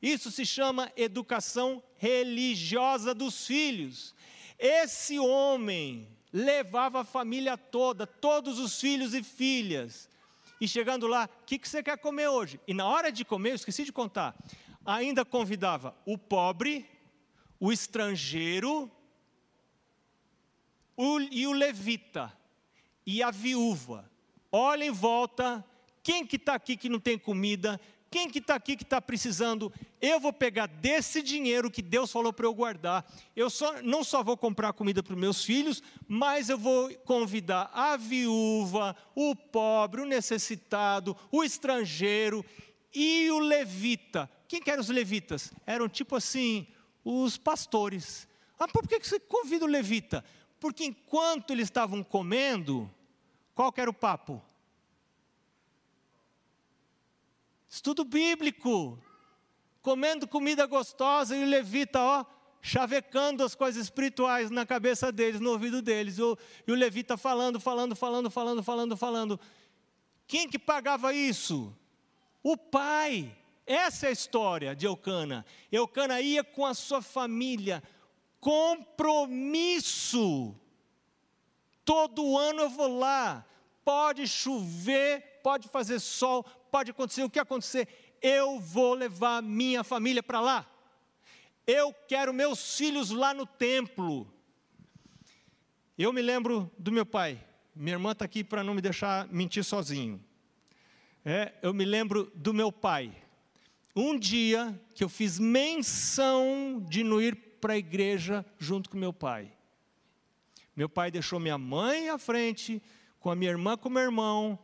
[0.00, 4.14] Isso se chama educação religiosa dos filhos.
[4.58, 10.08] Esse homem levava a família toda, todos os filhos e filhas.
[10.60, 12.60] E chegando lá, o que, que você quer comer hoje?
[12.66, 14.36] E na hora de comer, eu esqueci de contar,
[14.84, 16.86] ainda convidava o pobre,
[17.58, 18.90] o estrangeiro
[21.00, 22.30] o, e o levita,
[23.06, 24.10] e a viúva.
[24.52, 25.64] Olha em volta,
[26.02, 27.80] quem que está aqui que não tem comida?
[28.10, 29.72] Quem que está aqui que está precisando?
[30.00, 33.06] Eu vou pegar desse dinheiro que Deus falou para eu guardar.
[33.36, 37.70] Eu só, não só vou comprar comida para os meus filhos, mas eu vou convidar
[37.72, 42.44] a viúva, o pobre, o necessitado, o estrangeiro
[42.92, 44.28] e o levita.
[44.48, 45.52] Quem que eram os levitas?
[45.64, 46.66] Eram tipo assim,
[47.04, 48.26] os pastores.
[48.58, 50.24] Ah, por que você convida o levita?
[50.58, 52.90] Porque enquanto eles estavam comendo,
[53.54, 54.42] qual que era o papo?
[57.70, 58.98] Estudo bíblico.
[59.80, 62.24] Comendo comida gostosa e o levita, ó,
[62.60, 66.18] chavecando as coisas espirituais na cabeça deles, no ouvido deles.
[66.18, 69.38] E o, e o levita falando, falando, falando, falando, falando, falando.
[70.26, 71.72] Quem que pagava isso?
[72.42, 73.36] O pai.
[73.64, 75.46] Essa é a história de Eucana.
[75.70, 77.80] Eucana ia com a sua família.
[78.40, 80.56] Compromisso.
[81.84, 83.46] Todo ano eu vou lá.
[83.84, 87.88] Pode chover, pode fazer sol, pode acontecer o que acontecer.
[88.22, 90.66] Eu vou levar minha família para lá.
[91.66, 94.32] Eu quero meus filhos lá no templo.
[95.98, 97.42] Eu me lembro do meu pai.
[97.74, 100.22] Minha irmã está aqui para não me deixar mentir sozinho.
[101.24, 103.14] É, eu me lembro do meu pai.
[103.94, 109.12] Um dia que eu fiz menção de não ir para a igreja junto com meu
[109.12, 109.52] pai.
[110.74, 112.82] Meu pai deixou minha mãe à frente,
[113.18, 114.58] com a minha irmã com meu irmão,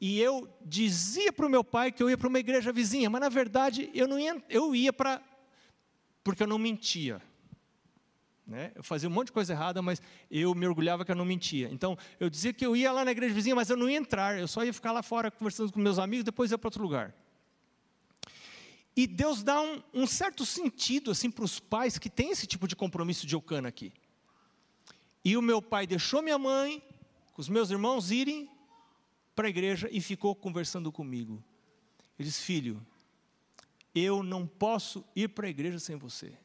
[0.00, 3.20] e eu dizia para o meu pai que eu ia para uma igreja vizinha, mas
[3.20, 5.22] na verdade eu não ia, eu ia para
[6.24, 7.20] porque eu não mentia.
[8.46, 8.72] Né?
[8.74, 11.68] Eu fazia um monte de coisa errada, mas eu me orgulhava que eu não mentia.
[11.70, 14.38] Então, eu dizia que eu ia lá na igreja vizinha, mas eu não ia entrar,
[14.38, 17.14] eu só ia ficar lá fora conversando com meus amigos, depois ia para outro lugar.
[18.96, 22.66] E Deus dá um, um certo sentido assim para os pais que têm esse tipo
[22.66, 23.92] de compromisso de Eucana aqui.
[25.24, 26.82] E o meu pai deixou minha mãe,
[27.32, 28.50] com os meus irmãos irem
[29.40, 31.42] para a igreja e ficou conversando comigo.
[32.18, 32.86] Ele disse: Filho,
[33.94, 36.36] eu não posso ir para a igreja sem você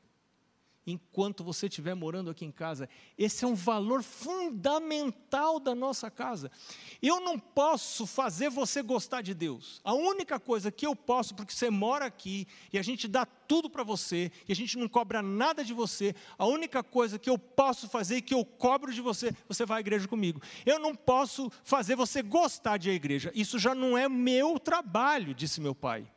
[0.86, 2.88] enquanto você estiver morando aqui em casa.
[3.18, 6.52] Esse é um valor fundamental da nossa casa.
[7.02, 9.82] Eu não posso fazer você gostar de Deus.
[9.84, 13.70] A única coisa que eu posso, porque você mora aqui e a gente dá tudo
[13.70, 17.38] para você e a gente não cobra nada de você, a única coisa que eu
[17.38, 20.42] posso fazer e que eu cobro de você, você vai à igreja comigo.
[20.66, 23.32] Eu não posso fazer você gostar de a igreja.
[23.34, 26.15] Isso já não é meu trabalho, disse meu pai.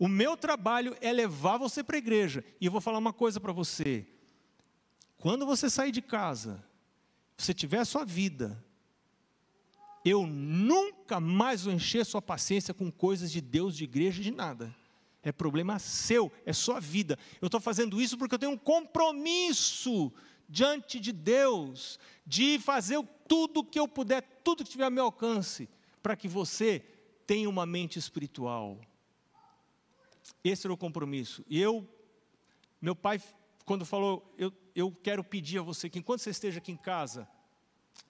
[0.00, 2.42] O meu trabalho é levar você para a igreja.
[2.58, 4.06] E eu vou falar uma coisa para você.
[5.18, 6.64] Quando você sair de casa,
[7.36, 8.64] você tiver a sua vida,
[10.02, 14.74] eu nunca mais vou encher sua paciência com coisas de Deus, de igreja, de nada.
[15.22, 17.18] É problema seu, é sua vida.
[17.38, 20.10] Eu estou fazendo isso porque eu tenho um compromisso
[20.48, 25.04] diante de Deus de fazer tudo o que eu puder, tudo que tiver ao meu
[25.04, 25.68] alcance,
[26.02, 26.82] para que você
[27.26, 28.80] tenha uma mente espiritual.
[30.42, 31.44] Esse era o compromisso.
[31.48, 31.88] E eu,
[32.80, 33.20] meu pai,
[33.64, 37.28] quando falou, eu, eu quero pedir a você que enquanto você esteja aqui em casa,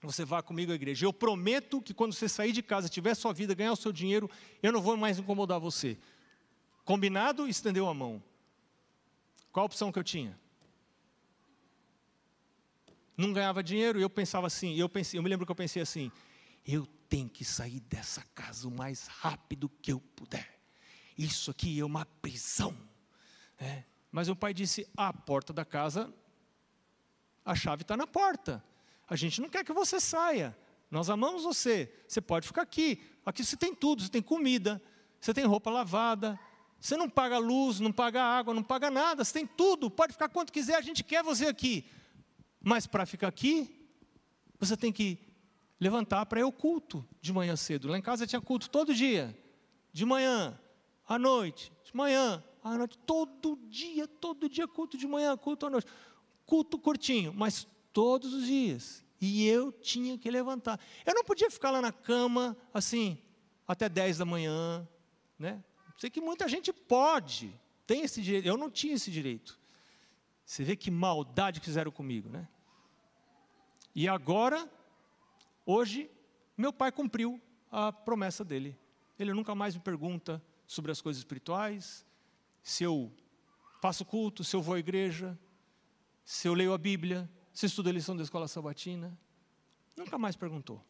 [0.01, 1.05] você vá comigo à igreja.
[1.05, 4.29] Eu prometo que quando você sair de casa, tiver sua vida, ganhar o seu dinheiro,
[4.61, 5.97] eu não vou mais incomodar você.
[6.83, 7.47] Combinado?
[7.47, 8.23] Estendeu a mão.
[9.51, 10.39] Qual a opção que eu tinha?
[13.17, 15.81] Não ganhava dinheiro e eu pensava assim, eu, pensei, eu me lembro que eu pensei
[15.81, 16.11] assim,
[16.65, 20.60] eu tenho que sair dessa casa o mais rápido que eu puder.
[21.21, 22.75] Isso aqui é uma prisão.
[23.59, 23.83] É.
[24.11, 26.11] Mas o pai disse: a porta da casa,
[27.45, 28.63] a chave está na porta.
[29.07, 30.57] A gente não quer que você saia.
[30.89, 31.93] Nós amamos você.
[32.07, 33.03] Você pode ficar aqui.
[33.23, 34.81] Aqui você tem tudo: você tem comida,
[35.19, 36.39] você tem roupa lavada,
[36.79, 39.91] você não paga luz, não paga água, não paga nada, você tem tudo.
[39.91, 41.85] Pode ficar quanto quiser, a gente quer você aqui.
[42.59, 43.87] Mas para ficar aqui,
[44.59, 45.19] você tem que
[45.79, 47.89] levantar para ir ao culto de manhã cedo.
[47.89, 49.37] Lá em casa tinha culto todo dia,
[49.93, 50.59] de manhã,
[51.07, 55.69] à noite, de manhã, à noite, todo dia, todo dia culto de manhã, culto à
[55.69, 55.87] noite.
[56.45, 59.03] Culto curtinho, mas todos os dias.
[59.19, 60.79] E eu tinha que levantar.
[61.05, 63.17] Eu não podia ficar lá na cama, assim,
[63.67, 64.87] até 10 da manhã,
[65.37, 65.63] né?
[65.97, 67.53] Sei que muita gente pode,
[67.85, 68.47] tem esse direito.
[68.47, 69.59] Eu não tinha esse direito.
[70.43, 72.47] Você vê que maldade que fizeram comigo, né?
[73.93, 74.69] E agora,
[75.65, 76.09] hoje,
[76.57, 77.39] meu pai cumpriu
[77.71, 78.77] a promessa dele.
[79.19, 82.05] Ele nunca mais me pergunta sobre as coisas espirituais,
[82.63, 83.11] se eu
[83.81, 85.37] faço culto, se eu vou à igreja,
[86.23, 89.19] se eu leio a Bíblia, se estudo a lição da escola sabatina.
[89.97, 90.81] Nunca mais perguntou.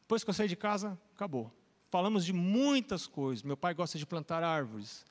[0.00, 1.54] Depois que eu saí de casa, acabou.
[1.88, 3.44] Falamos de muitas coisas.
[3.44, 5.06] Meu pai gosta de plantar árvores,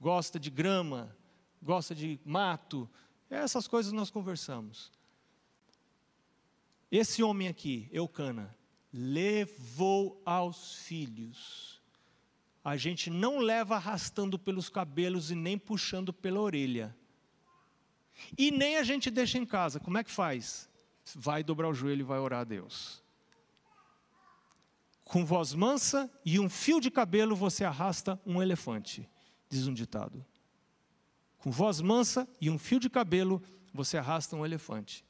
[0.00, 1.12] gosta de grama,
[1.60, 2.88] gosta de mato.
[3.28, 4.92] Essas coisas nós conversamos.
[6.92, 8.56] Esse homem aqui, Eucana,
[8.92, 11.75] levou aos filhos
[12.66, 16.96] a gente não leva arrastando pelos cabelos e nem puxando pela orelha.
[18.36, 19.78] E nem a gente deixa em casa.
[19.78, 20.68] Como é que faz?
[21.14, 23.00] Vai dobrar o joelho e vai orar a Deus.
[25.04, 29.08] Com voz mansa e um fio de cabelo você arrasta um elefante,
[29.48, 30.26] diz um ditado.
[31.38, 33.40] Com voz mansa e um fio de cabelo
[33.72, 35.04] você arrasta um elefante.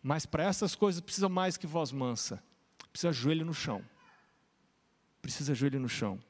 [0.00, 2.40] Mas para essas coisas precisa mais que voz mansa.
[2.92, 3.84] Precisa joelho no chão.
[5.20, 6.20] Precisa joelho no chão.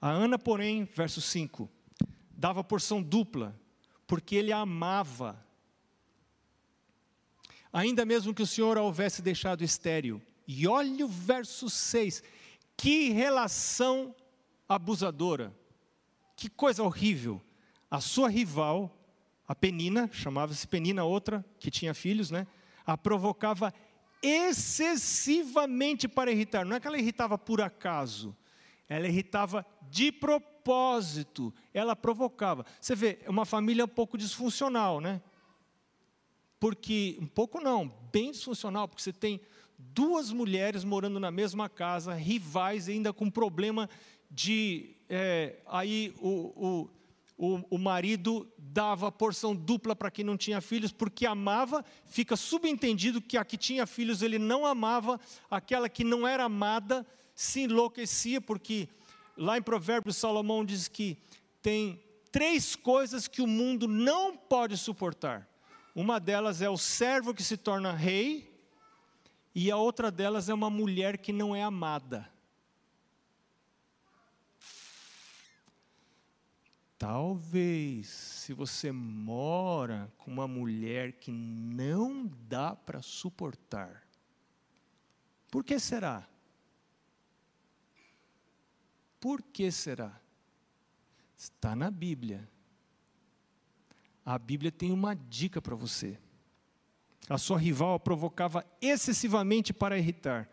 [0.00, 1.68] A Ana, porém, verso 5,
[2.30, 3.58] dava porção dupla,
[4.06, 5.44] porque ele a amava.
[7.72, 10.22] Ainda mesmo que o Senhor a houvesse deixado estéril.
[10.46, 12.22] E olha o verso 6,
[12.76, 14.14] que relação
[14.68, 15.54] abusadora,
[16.34, 17.40] que coisa horrível.
[17.90, 18.90] A sua rival,
[19.46, 22.46] a Penina, chamava-se Penina outra, que tinha filhos, né?
[22.86, 23.72] A provocava
[24.22, 26.64] excessivamente para irritar.
[26.64, 28.36] Não é que ela irritava por acaso,
[28.90, 32.66] ela irritava de propósito, ela provocava.
[32.80, 35.22] Você vê, é uma família um pouco disfuncional, né?
[36.58, 39.40] Porque, um pouco não, bem disfuncional, porque você tem
[39.78, 43.88] duas mulheres morando na mesma casa, rivais, ainda com problema
[44.28, 44.96] de.
[45.08, 46.90] É, aí o, o,
[47.38, 53.22] o, o marido dava porção dupla para quem não tinha filhos, porque amava, fica subentendido
[53.22, 57.06] que a que tinha filhos ele não amava, aquela que não era amada
[57.40, 58.86] se enlouquecia, porque
[59.34, 61.16] lá em Provérbios Salomão diz que
[61.62, 61.98] tem
[62.30, 65.48] três coisas que o mundo não pode suportar.
[65.94, 68.54] Uma delas é o servo que se torna rei,
[69.54, 72.30] e a outra delas é uma mulher que não é amada.
[76.98, 84.06] Talvez, se você mora com uma mulher que não dá para suportar,
[85.50, 86.29] por que será?
[89.20, 90.18] Por que será?
[91.36, 92.48] Está na Bíblia.
[94.24, 96.18] A Bíblia tem uma dica para você.
[97.28, 100.48] A sua rival a provocava excessivamente para irritar,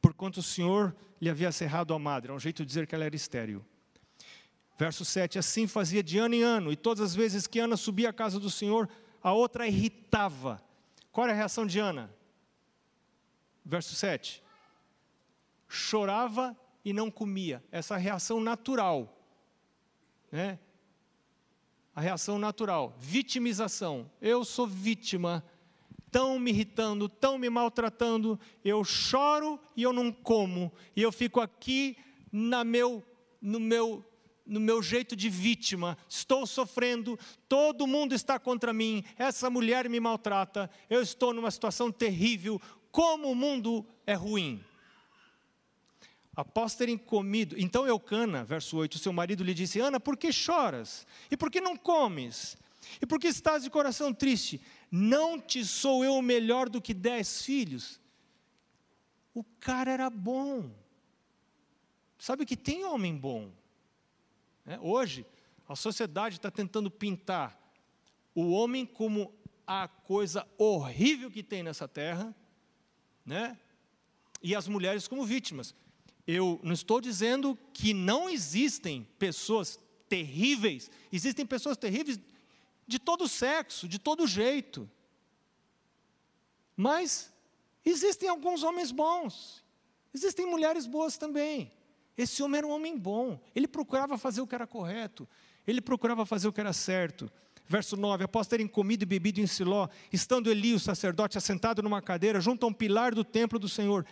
[0.00, 2.30] porquanto o Senhor lhe havia cerrado a madre.
[2.30, 3.64] É um jeito de dizer que ela era estéril.
[4.78, 8.10] Verso 7: Assim fazia de ano em ano, e todas as vezes que Ana subia
[8.10, 8.88] à casa do Senhor,
[9.22, 10.62] a outra irritava.
[11.12, 12.14] Qual era a reação de Ana?
[13.64, 14.42] Verso 7:
[15.68, 17.64] Chorava e não comia.
[17.72, 19.16] Essa reação natural.
[20.30, 20.58] Né?
[21.94, 22.94] A reação natural.
[22.98, 24.10] Vitimização.
[24.20, 25.44] Eu sou vítima.
[26.06, 28.38] Estão me irritando, estão me maltratando.
[28.64, 30.72] Eu choro e eu não como.
[30.94, 31.96] E eu fico aqui
[32.30, 33.02] na meu,
[33.40, 34.04] no meu
[34.46, 37.18] no meu jeito de vítima, estou sofrendo,
[37.48, 42.60] todo mundo está contra mim, essa mulher me maltrata, eu estou numa situação terrível,
[42.90, 44.62] como o mundo é ruim.
[46.34, 47.54] Após terem comido.
[47.58, 51.06] Então Eucana, verso 8, seu marido lhe disse: Ana, por que choras?
[51.30, 52.56] E por que não comes?
[53.00, 54.60] E por que estás de coração triste?
[54.90, 58.00] Não te sou eu melhor do que dez filhos?
[59.32, 60.70] O cara era bom.
[62.18, 63.50] Sabe que tem homem bom.
[64.66, 65.26] É, hoje,
[65.68, 67.58] a sociedade está tentando pintar
[68.34, 69.34] o homem como
[69.66, 72.34] a coisa horrível que tem nessa terra,
[73.24, 73.58] né?
[74.44, 75.74] e as mulheres como vítimas.
[76.26, 82.18] Eu não estou dizendo que não existem pessoas terríveis, existem pessoas terríveis
[82.86, 84.88] de todo sexo, de todo jeito.
[86.76, 87.32] Mas
[87.84, 89.62] existem alguns homens bons,
[90.12, 91.70] existem mulheres boas também.
[92.16, 95.28] Esse homem era um homem bom, ele procurava fazer o que era correto,
[95.66, 97.30] ele procurava fazer o que era certo.
[97.66, 102.02] Verso 9: Após terem comido e bebido em Siló, estando Eli, o sacerdote, assentado numa
[102.02, 104.06] cadeira junto a um pilar do templo do Senhor,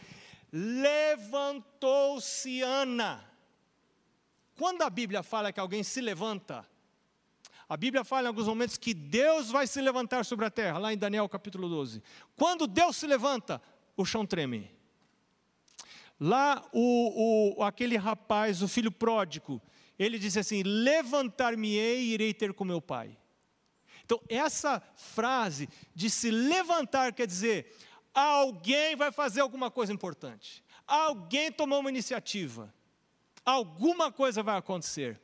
[0.52, 3.24] levantou-se Ana.
[4.56, 6.68] Quando a Bíblia fala que alguém se levanta,
[7.68, 10.92] a Bíblia fala em alguns momentos que Deus vai se levantar sobre a terra, lá
[10.92, 12.02] em Daniel capítulo 12.
[12.36, 13.62] Quando Deus se levanta,
[13.96, 14.70] o chão treme.
[16.20, 19.60] Lá, o, o, aquele rapaz, o filho pródigo,
[19.98, 23.16] ele disse assim: Levantar-me-ei e irei ter com meu pai.
[24.04, 27.74] Então, essa frase de se levantar quer dizer,
[28.14, 30.62] Alguém vai fazer alguma coisa importante.
[30.86, 32.72] Alguém tomou uma iniciativa.
[33.44, 35.20] Alguma coisa vai acontecer.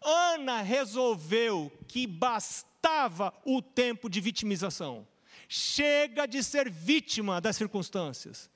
[0.00, 5.06] Ana resolveu que bastava o tempo de vitimização.
[5.48, 8.50] Chega de ser vítima das circunstâncias.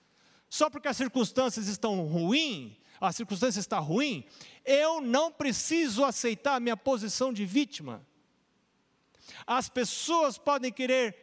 [0.48, 4.24] Só porque as circunstâncias estão ruins, a circunstância está ruim,
[4.64, 8.04] eu não preciso aceitar a minha posição de vítima.
[9.46, 11.14] As pessoas podem querer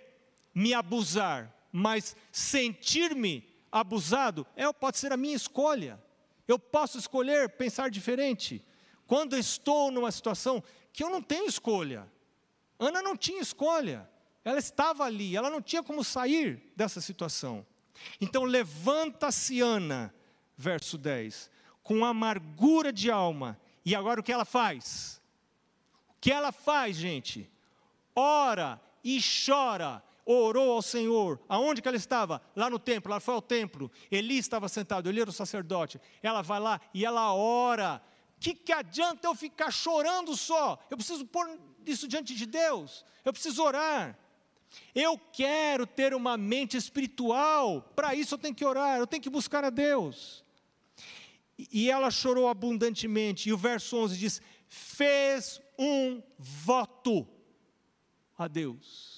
[0.53, 5.99] me abusar, mas sentir-me abusado é, pode ser a minha escolha.
[6.47, 8.63] Eu posso escolher pensar diferente.
[9.07, 10.63] Quando estou numa situação
[10.93, 12.07] que eu não tenho escolha.
[12.77, 14.07] Ana não tinha escolha.
[14.45, 17.65] Ela estava ali, ela não tinha como sair dessa situação.
[18.21, 20.13] Então levanta-se Ana,
[20.55, 21.49] verso 10,
[21.81, 23.59] com amargura de alma.
[23.83, 25.19] E agora o que ela faz?
[26.09, 27.49] O que ela faz, gente?
[28.15, 31.39] Ora e chora orou ao Senhor.
[31.47, 32.41] Aonde que ela estava?
[32.55, 33.91] Lá no templo, ela foi ao templo.
[34.11, 35.99] Eli estava sentado, Eli era o sacerdote.
[36.21, 38.01] Ela vai lá e ela ora.
[38.39, 40.79] Que, que adianta eu ficar chorando só?
[40.89, 43.05] Eu preciso pôr isso diante de Deus.
[43.23, 44.17] Eu preciso orar.
[44.93, 47.81] Eu quero ter uma mente espiritual.
[47.95, 50.43] Para isso eu tenho que orar, eu tenho que buscar a Deus.
[51.57, 53.49] E ela chorou abundantemente.
[53.49, 57.27] E o verso 11 diz: fez um voto
[58.35, 59.12] a Deus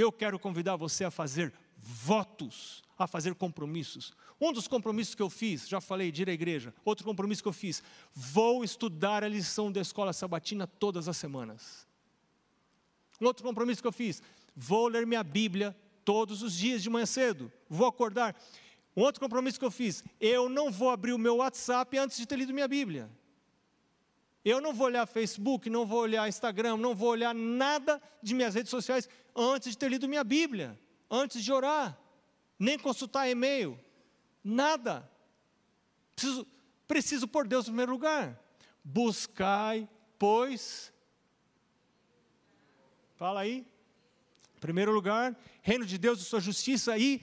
[0.00, 4.12] eu quero convidar você a fazer votos, a fazer compromissos.
[4.40, 6.72] Um dos compromissos que eu fiz, já falei, de ir à igreja.
[6.84, 7.82] Outro compromisso que eu fiz,
[8.14, 11.84] vou estudar a lição da escola sabatina todas as semanas.
[13.20, 14.22] Um outro compromisso que eu fiz,
[14.54, 17.50] vou ler minha Bíblia todos os dias de manhã cedo.
[17.68, 18.36] Vou acordar.
[18.96, 22.26] Um outro compromisso que eu fiz, eu não vou abrir o meu WhatsApp antes de
[22.26, 23.10] ter lido minha Bíblia.
[24.44, 28.54] Eu não vou olhar Facebook, não vou olhar Instagram, não vou olhar nada de minhas
[28.54, 30.78] redes sociais antes de ter lido minha Bíblia,
[31.10, 31.98] antes de orar,
[32.58, 33.78] nem consultar e-mail,
[34.42, 35.08] nada.
[36.14, 36.46] Preciso,
[36.86, 38.38] preciso por Deus em primeiro lugar.
[38.82, 40.92] Buscai, pois.
[43.16, 43.66] Fala aí.
[44.56, 47.22] Em primeiro lugar, reino de Deus e sua justiça e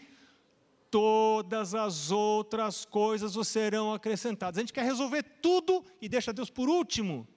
[0.95, 4.57] todas as outras coisas serão acrescentadas.
[4.57, 7.27] A gente quer resolver tudo e deixa Deus por último.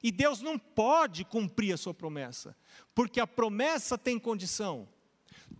[0.00, 2.56] E Deus não pode cumprir a sua promessa,
[2.94, 4.88] porque a promessa tem condição.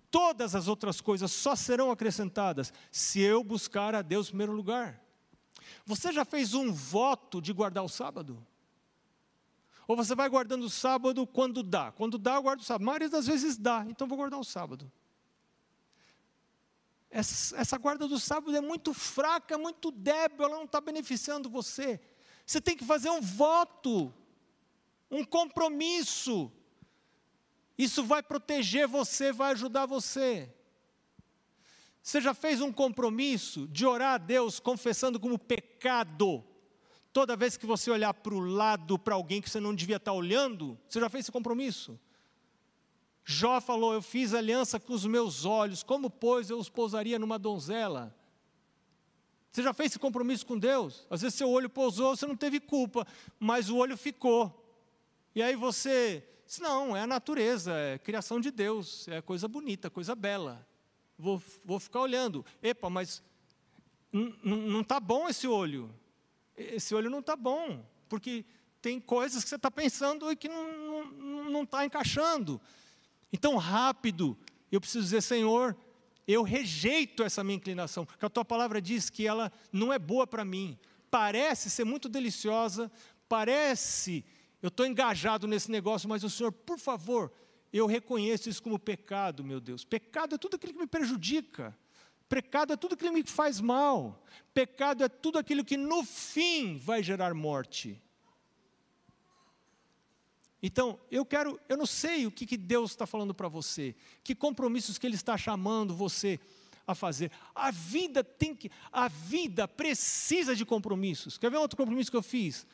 [0.08, 5.02] Todas as outras coisas só serão acrescentadas se eu buscar a Deus em primeiro lugar.
[5.84, 8.46] Você já fez um voto de guardar o sábado?
[9.88, 11.90] Ou você vai guardando o sábado quando dá?
[11.90, 12.82] Quando dá, eu guardo o sábado.
[12.84, 14.88] A maioria das vezes dá, então vou guardar o sábado.
[17.10, 22.00] Essa, essa guarda do sábado é muito fraca, muito débil, ela não está beneficiando você.
[22.44, 24.12] Você tem que fazer um voto,
[25.10, 26.52] um compromisso.
[27.76, 30.52] Isso vai proteger você, vai ajudar você.
[32.02, 36.44] Você já fez um compromisso de orar a Deus confessando como pecado?
[37.12, 40.12] Toda vez que você olhar para o lado, para alguém que você não devia estar
[40.12, 41.98] olhando, você já fez esse compromisso?
[43.30, 47.38] Jó falou: Eu fiz aliança com os meus olhos, como, pois, eu os pousaria numa
[47.38, 48.16] donzela?
[49.52, 51.06] Você já fez esse compromisso com Deus?
[51.10, 53.06] Às vezes seu olho pousou, você não teve culpa,
[53.38, 54.64] mas o olho ficou.
[55.34, 59.90] E aí você diz: Não, é a natureza, é criação de Deus, é coisa bonita,
[59.90, 60.66] coisa bela.
[61.18, 62.46] Vou, vou ficar olhando.
[62.62, 63.22] Epa, mas
[64.10, 65.94] não está bom esse olho.
[66.56, 68.46] Esse olho não está bom, porque
[68.80, 72.58] tem coisas que você está pensando e que não está encaixando.
[73.32, 74.36] Então, rápido,
[74.70, 75.76] eu preciso dizer, Senhor,
[76.26, 80.26] eu rejeito essa minha inclinação, porque a tua palavra diz que ela não é boa
[80.26, 80.78] para mim.
[81.10, 82.90] Parece ser muito deliciosa,
[83.28, 84.24] parece,
[84.62, 87.32] eu estou engajado nesse negócio, mas o Senhor, por favor,
[87.72, 89.84] eu reconheço isso como pecado, meu Deus.
[89.84, 91.76] Pecado é tudo aquilo que me prejudica.
[92.28, 94.22] Pecado é tudo aquilo que me faz mal.
[94.52, 98.00] Pecado é tudo aquilo que no fim vai gerar morte.
[100.62, 103.94] Então, eu quero, eu não sei o que, que Deus está falando para você,
[104.24, 106.40] que compromissos que Ele está chamando você
[106.86, 107.30] a fazer.
[107.54, 111.38] A vida tem que, a vida precisa de compromissos.
[111.38, 112.66] Quer ver outro compromisso que eu fiz?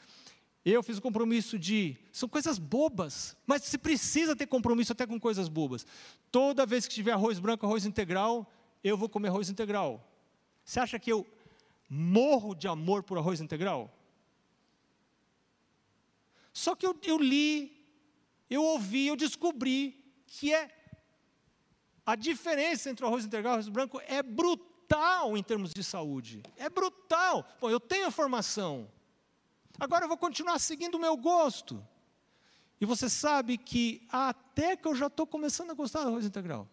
[0.64, 1.94] Eu fiz o compromisso de.
[2.10, 5.86] São coisas bobas, mas se precisa ter compromisso até com coisas bobas.
[6.30, 8.50] Toda vez que tiver arroz branco, arroz integral,
[8.82, 10.02] eu vou comer arroz integral.
[10.64, 11.26] Você acha que eu
[11.90, 13.92] morro de amor por arroz integral?
[16.50, 17.73] Só que eu, eu li,
[18.48, 20.70] eu ouvi, eu descobri que é
[22.04, 25.82] a diferença entre o arroz integral e o arroz branco é brutal em termos de
[25.82, 26.42] saúde.
[26.56, 27.46] É brutal.
[27.60, 28.90] Bom, eu tenho a formação.
[29.78, 31.86] Agora eu vou continuar seguindo o meu gosto.
[32.80, 36.68] E você sabe que até que eu já estou começando a gostar do arroz integral.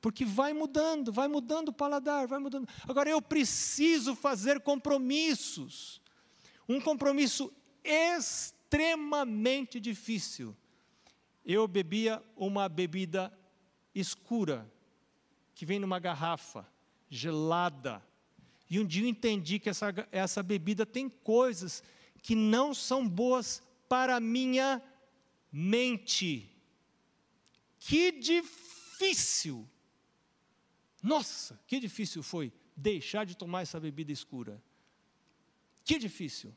[0.00, 2.68] Porque vai mudando, vai mudando o paladar, vai mudando.
[2.88, 6.00] Agora eu preciso fazer compromissos.
[6.68, 7.52] Um compromisso
[8.68, 10.54] extremamente difícil.
[11.44, 13.32] Eu bebia uma bebida
[13.94, 14.70] escura,
[15.54, 16.68] que vem numa garrafa,
[17.08, 18.04] gelada.
[18.68, 21.82] E um dia eu entendi que essa, essa bebida tem coisas
[22.22, 24.82] que não são boas para a minha
[25.50, 26.54] mente.
[27.78, 29.66] Que difícil!
[31.02, 34.62] Nossa, que difícil foi deixar de tomar essa bebida escura.
[35.82, 36.54] Que difícil.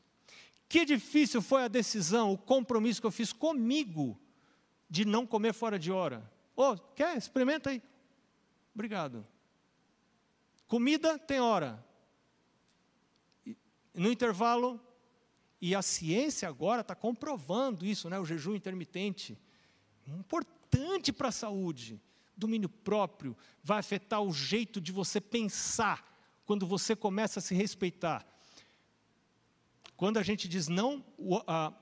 [0.72, 4.18] Que difícil foi a decisão, o compromisso que eu fiz comigo
[4.88, 6.32] de não comer fora de hora.
[6.56, 7.14] Oh, quer?
[7.14, 7.82] Experimenta aí.
[8.74, 9.26] Obrigado.
[10.66, 11.84] Comida tem hora.
[13.92, 14.80] No intervalo,
[15.60, 18.18] e a ciência agora está comprovando isso, né?
[18.18, 19.38] o jejum intermitente.
[20.06, 22.00] Importante para a saúde.
[22.34, 28.31] Domínio próprio vai afetar o jeito de você pensar quando você começa a se respeitar.
[30.02, 31.04] Quando a gente diz não,
[31.46, 31.72] a,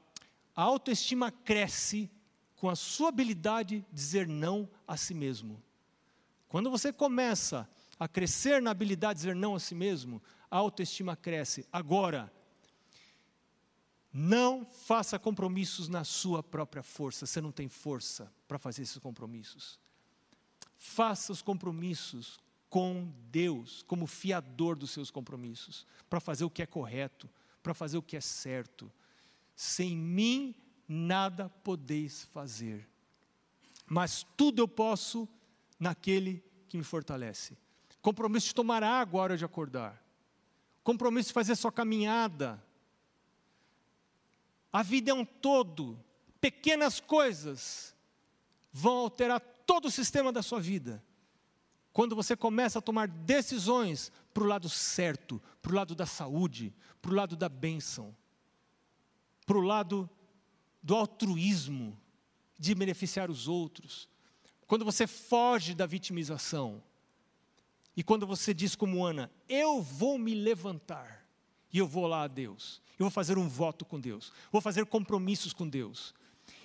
[0.55, 2.11] autoestima cresce
[2.55, 5.63] com a sua habilidade de dizer não a si mesmo.
[6.47, 7.67] Quando você começa
[7.99, 11.67] a crescer na habilidade de dizer não a si mesmo, a autoestima cresce.
[11.73, 12.31] Agora,
[14.13, 19.81] não faça compromissos na sua própria força, você não tem força para fazer esses compromissos.
[20.77, 26.67] Faça os compromissos com Deus, como fiador dos seus compromissos, para fazer o que é
[26.67, 27.27] correto,
[27.63, 28.91] para fazer o que é certo.
[29.55, 30.55] Sem mim
[30.89, 32.89] nada podeis fazer,
[33.87, 35.29] mas tudo eu posso
[35.79, 37.57] naquele que me fortalece.
[38.03, 40.03] Compromisso de tomar água à hora de acordar,
[40.83, 42.63] compromisso de fazer sua caminhada.
[44.73, 46.03] A vida é um todo,
[46.41, 47.95] pequenas coisas
[48.73, 51.03] vão alterar todo o sistema da sua vida.
[51.93, 56.73] Quando você começa a tomar decisões para o lado certo, para o lado da saúde,
[57.01, 58.15] para o lado da bênção,
[59.47, 60.09] para o lado
[60.83, 61.99] do altruísmo,
[62.59, 64.09] de beneficiar os outros.
[64.67, 66.83] Quando você foge da vitimização.
[67.97, 71.27] E quando você diz como Ana, eu vou me levantar
[71.73, 72.81] e eu vou lá a Deus.
[72.99, 74.33] Eu vou fazer um voto com Deus.
[74.53, 76.15] Vou fazer compromissos com Deus.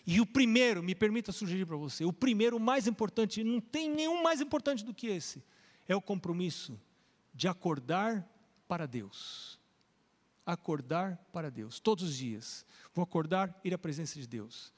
[0.06, 3.90] E o primeiro, me permita sugerir para você, o primeiro, o mais importante, não tem
[3.90, 5.44] nenhum mais importante do que esse,
[5.88, 6.80] é o compromisso
[7.36, 8.28] de acordar
[8.68, 9.60] para Deus.
[10.46, 12.66] Acordar para Deus, todos os dias.
[12.94, 14.74] Vou acordar, ir à presença de Deus.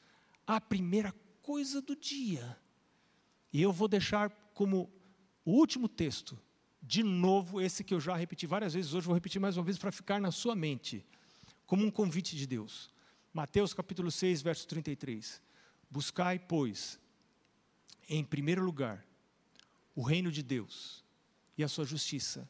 [0.45, 2.58] A primeira coisa do dia.
[3.53, 4.91] E eu vou deixar como
[5.45, 6.38] o último texto,
[6.82, 9.78] de novo, esse que eu já repeti várias vezes, hoje vou repetir mais uma vez
[9.78, 11.05] para ficar na sua mente,
[11.66, 12.89] como um convite de Deus.
[13.34, 15.41] Mateus capítulo 6, verso 33.
[15.89, 16.99] Buscai, pois,
[18.10, 19.05] em primeiro lugar,
[19.95, 21.05] o reino de Deus
[21.58, 22.47] e a sua justiça,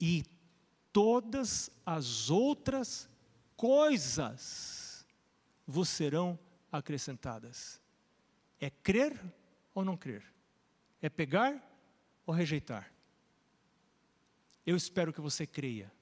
[0.00, 0.24] e
[0.92, 3.08] todas as outras
[3.56, 5.06] coisas
[5.66, 6.38] vos serão
[6.70, 7.80] acrescentadas.
[8.58, 9.20] É crer
[9.74, 10.24] ou não crer?
[11.00, 11.62] É pegar
[12.26, 12.92] ou rejeitar?
[14.64, 15.92] Eu espero que você creia.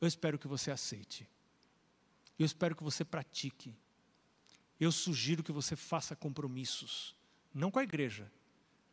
[0.00, 1.28] Eu espero que você aceite.
[2.38, 3.76] Eu espero que você pratique.
[4.80, 7.14] Eu sugiro que você faça compromissos,
[7.54, 8.30] não com a igreja,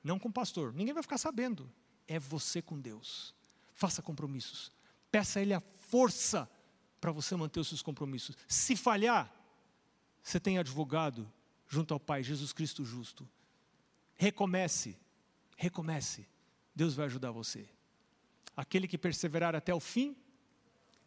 [0.04, 1.72] não com o pastor, ninguém vai ficar sabendo.
[2.08, 3.36] é você com Deus.
[3.74, 4.72] Faça compromissos.
[5.12, 6.50] Peça a Ele a força
[7.00, 8.36] para você manter os seus compromissos.
[8.47, 9.32] Se falhar,
[10.22, 11.32] você tem advogado
[11.68, 13.28] junto ao Pai, Jesus Cristo justo.
[14.16, 14.97] Recomece,
[15.56, 16.28] recomece.
[16.76, 17.70] Deus vai ajudar você.
[18.56, 20.18] Aquele que perseverar até o fim,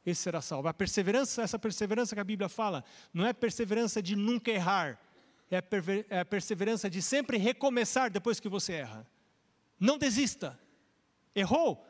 [0.04, 0.68] esse será salvo.
[0.68, 4.98] A perseverança, essa perseverança que a Bíblia fala, não é perseverança de nunca errar,
[5.54, 9.06] é a, é a perseverança de sempre recomeçar depois que você erra.
[9.78, 10.58] Não desista.
[11.34, 11.86] Errou?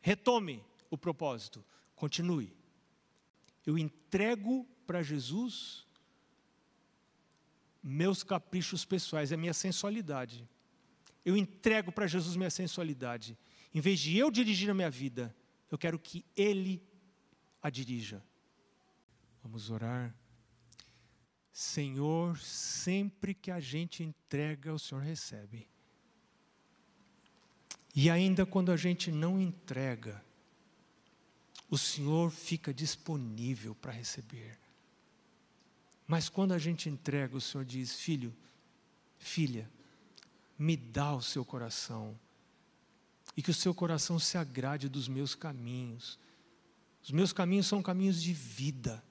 [0.00, 1.64] Retome o propósito.
[1.94, 2.52] Continue.
[3.64, 5.86] Eu entrego para Jesus
[7.80, 10.48] meus caprichos pessoais, a minha sensualidade.
[11.24, 13.38] Eu entrego para Jesus minha sensualidade.
[13.72, 15.34] Em vez de eu dirigir a minha vida,
[15.70, 16.82] eu quero que Ele
[17.62, 18.22] a dirija.
[19.42, 20.12] Vamos orar.
[21.56, 25.66] Senhor, sempre que a gente entrega, o Senhor recebe.
[27.94, 30.22] E ainda quando a gente não entrega,
[31.70, 34.58] o Senhor fica disponível para receber.
[36.06, 38.36] Mas quando a gente entrega, o Senhor diz: Filho,
[39.18, 39.66] filha,
[40.58, 42.20] me dá o seu coração,
[43.34, 46.18] e que o seu coração se agrade dos meus caminhos.
[47.02, 49.02] Os meus caminhos são caminhos de vida,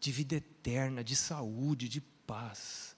[0.00, 2.96] de vida eterna, de saúde, de paz.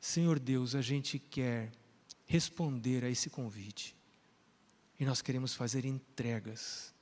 [0.00, 1.72] Senhor Deus, a gente quer
[2.26, 3.96] responder a esse convite.
[4.98, 6.94] E nós queremos fazer entregas.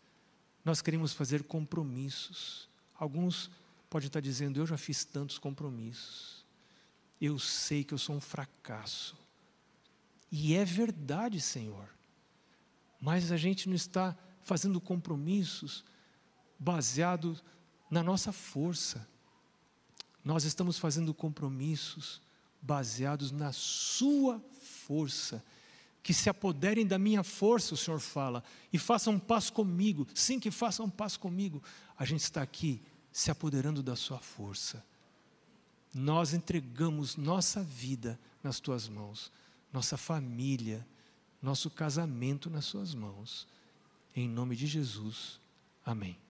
[0.65, 2.69] Nós queremos fazer compromissos.
[2.95, 3.51] Alguns
[3.91, 6.47] podem estar dizendo: Eu já fiz tantos compromissos.
[7.21, 9.17] Eu sei que eu sou um fracasso.
[10.31, 11.89] E é verdade, Senhor.
[13.01, 15.85] Mas a gente não está fazendo compromissos
[16.59, 17.43] baseados
[17.91, 19.07] na nossa força.
[20.25, 22.21] Nós estamos fazendo compromissos
[22.61, 25.43] baseados na Sua força.
[26.03, 30.07] Que se apoderem da minha força, o Senhor fala, e façam passo comigo.
[30.15, 31.63] Sim, que façam passo comigo.
[31.99, 32.81] A gente está aqui
[33.13, 34.85] se apoderando da Sua força.
[35.95, 39.33] Nós entregamos nossa vida nas Tuas mãos,
[39.73, 40.87] nossa família,
[41.43, 43.47] nosso casamento nas Suas mãos.
[44.15, 45.41] Em nome de Jesus.
[45.85, 46.19] Amém.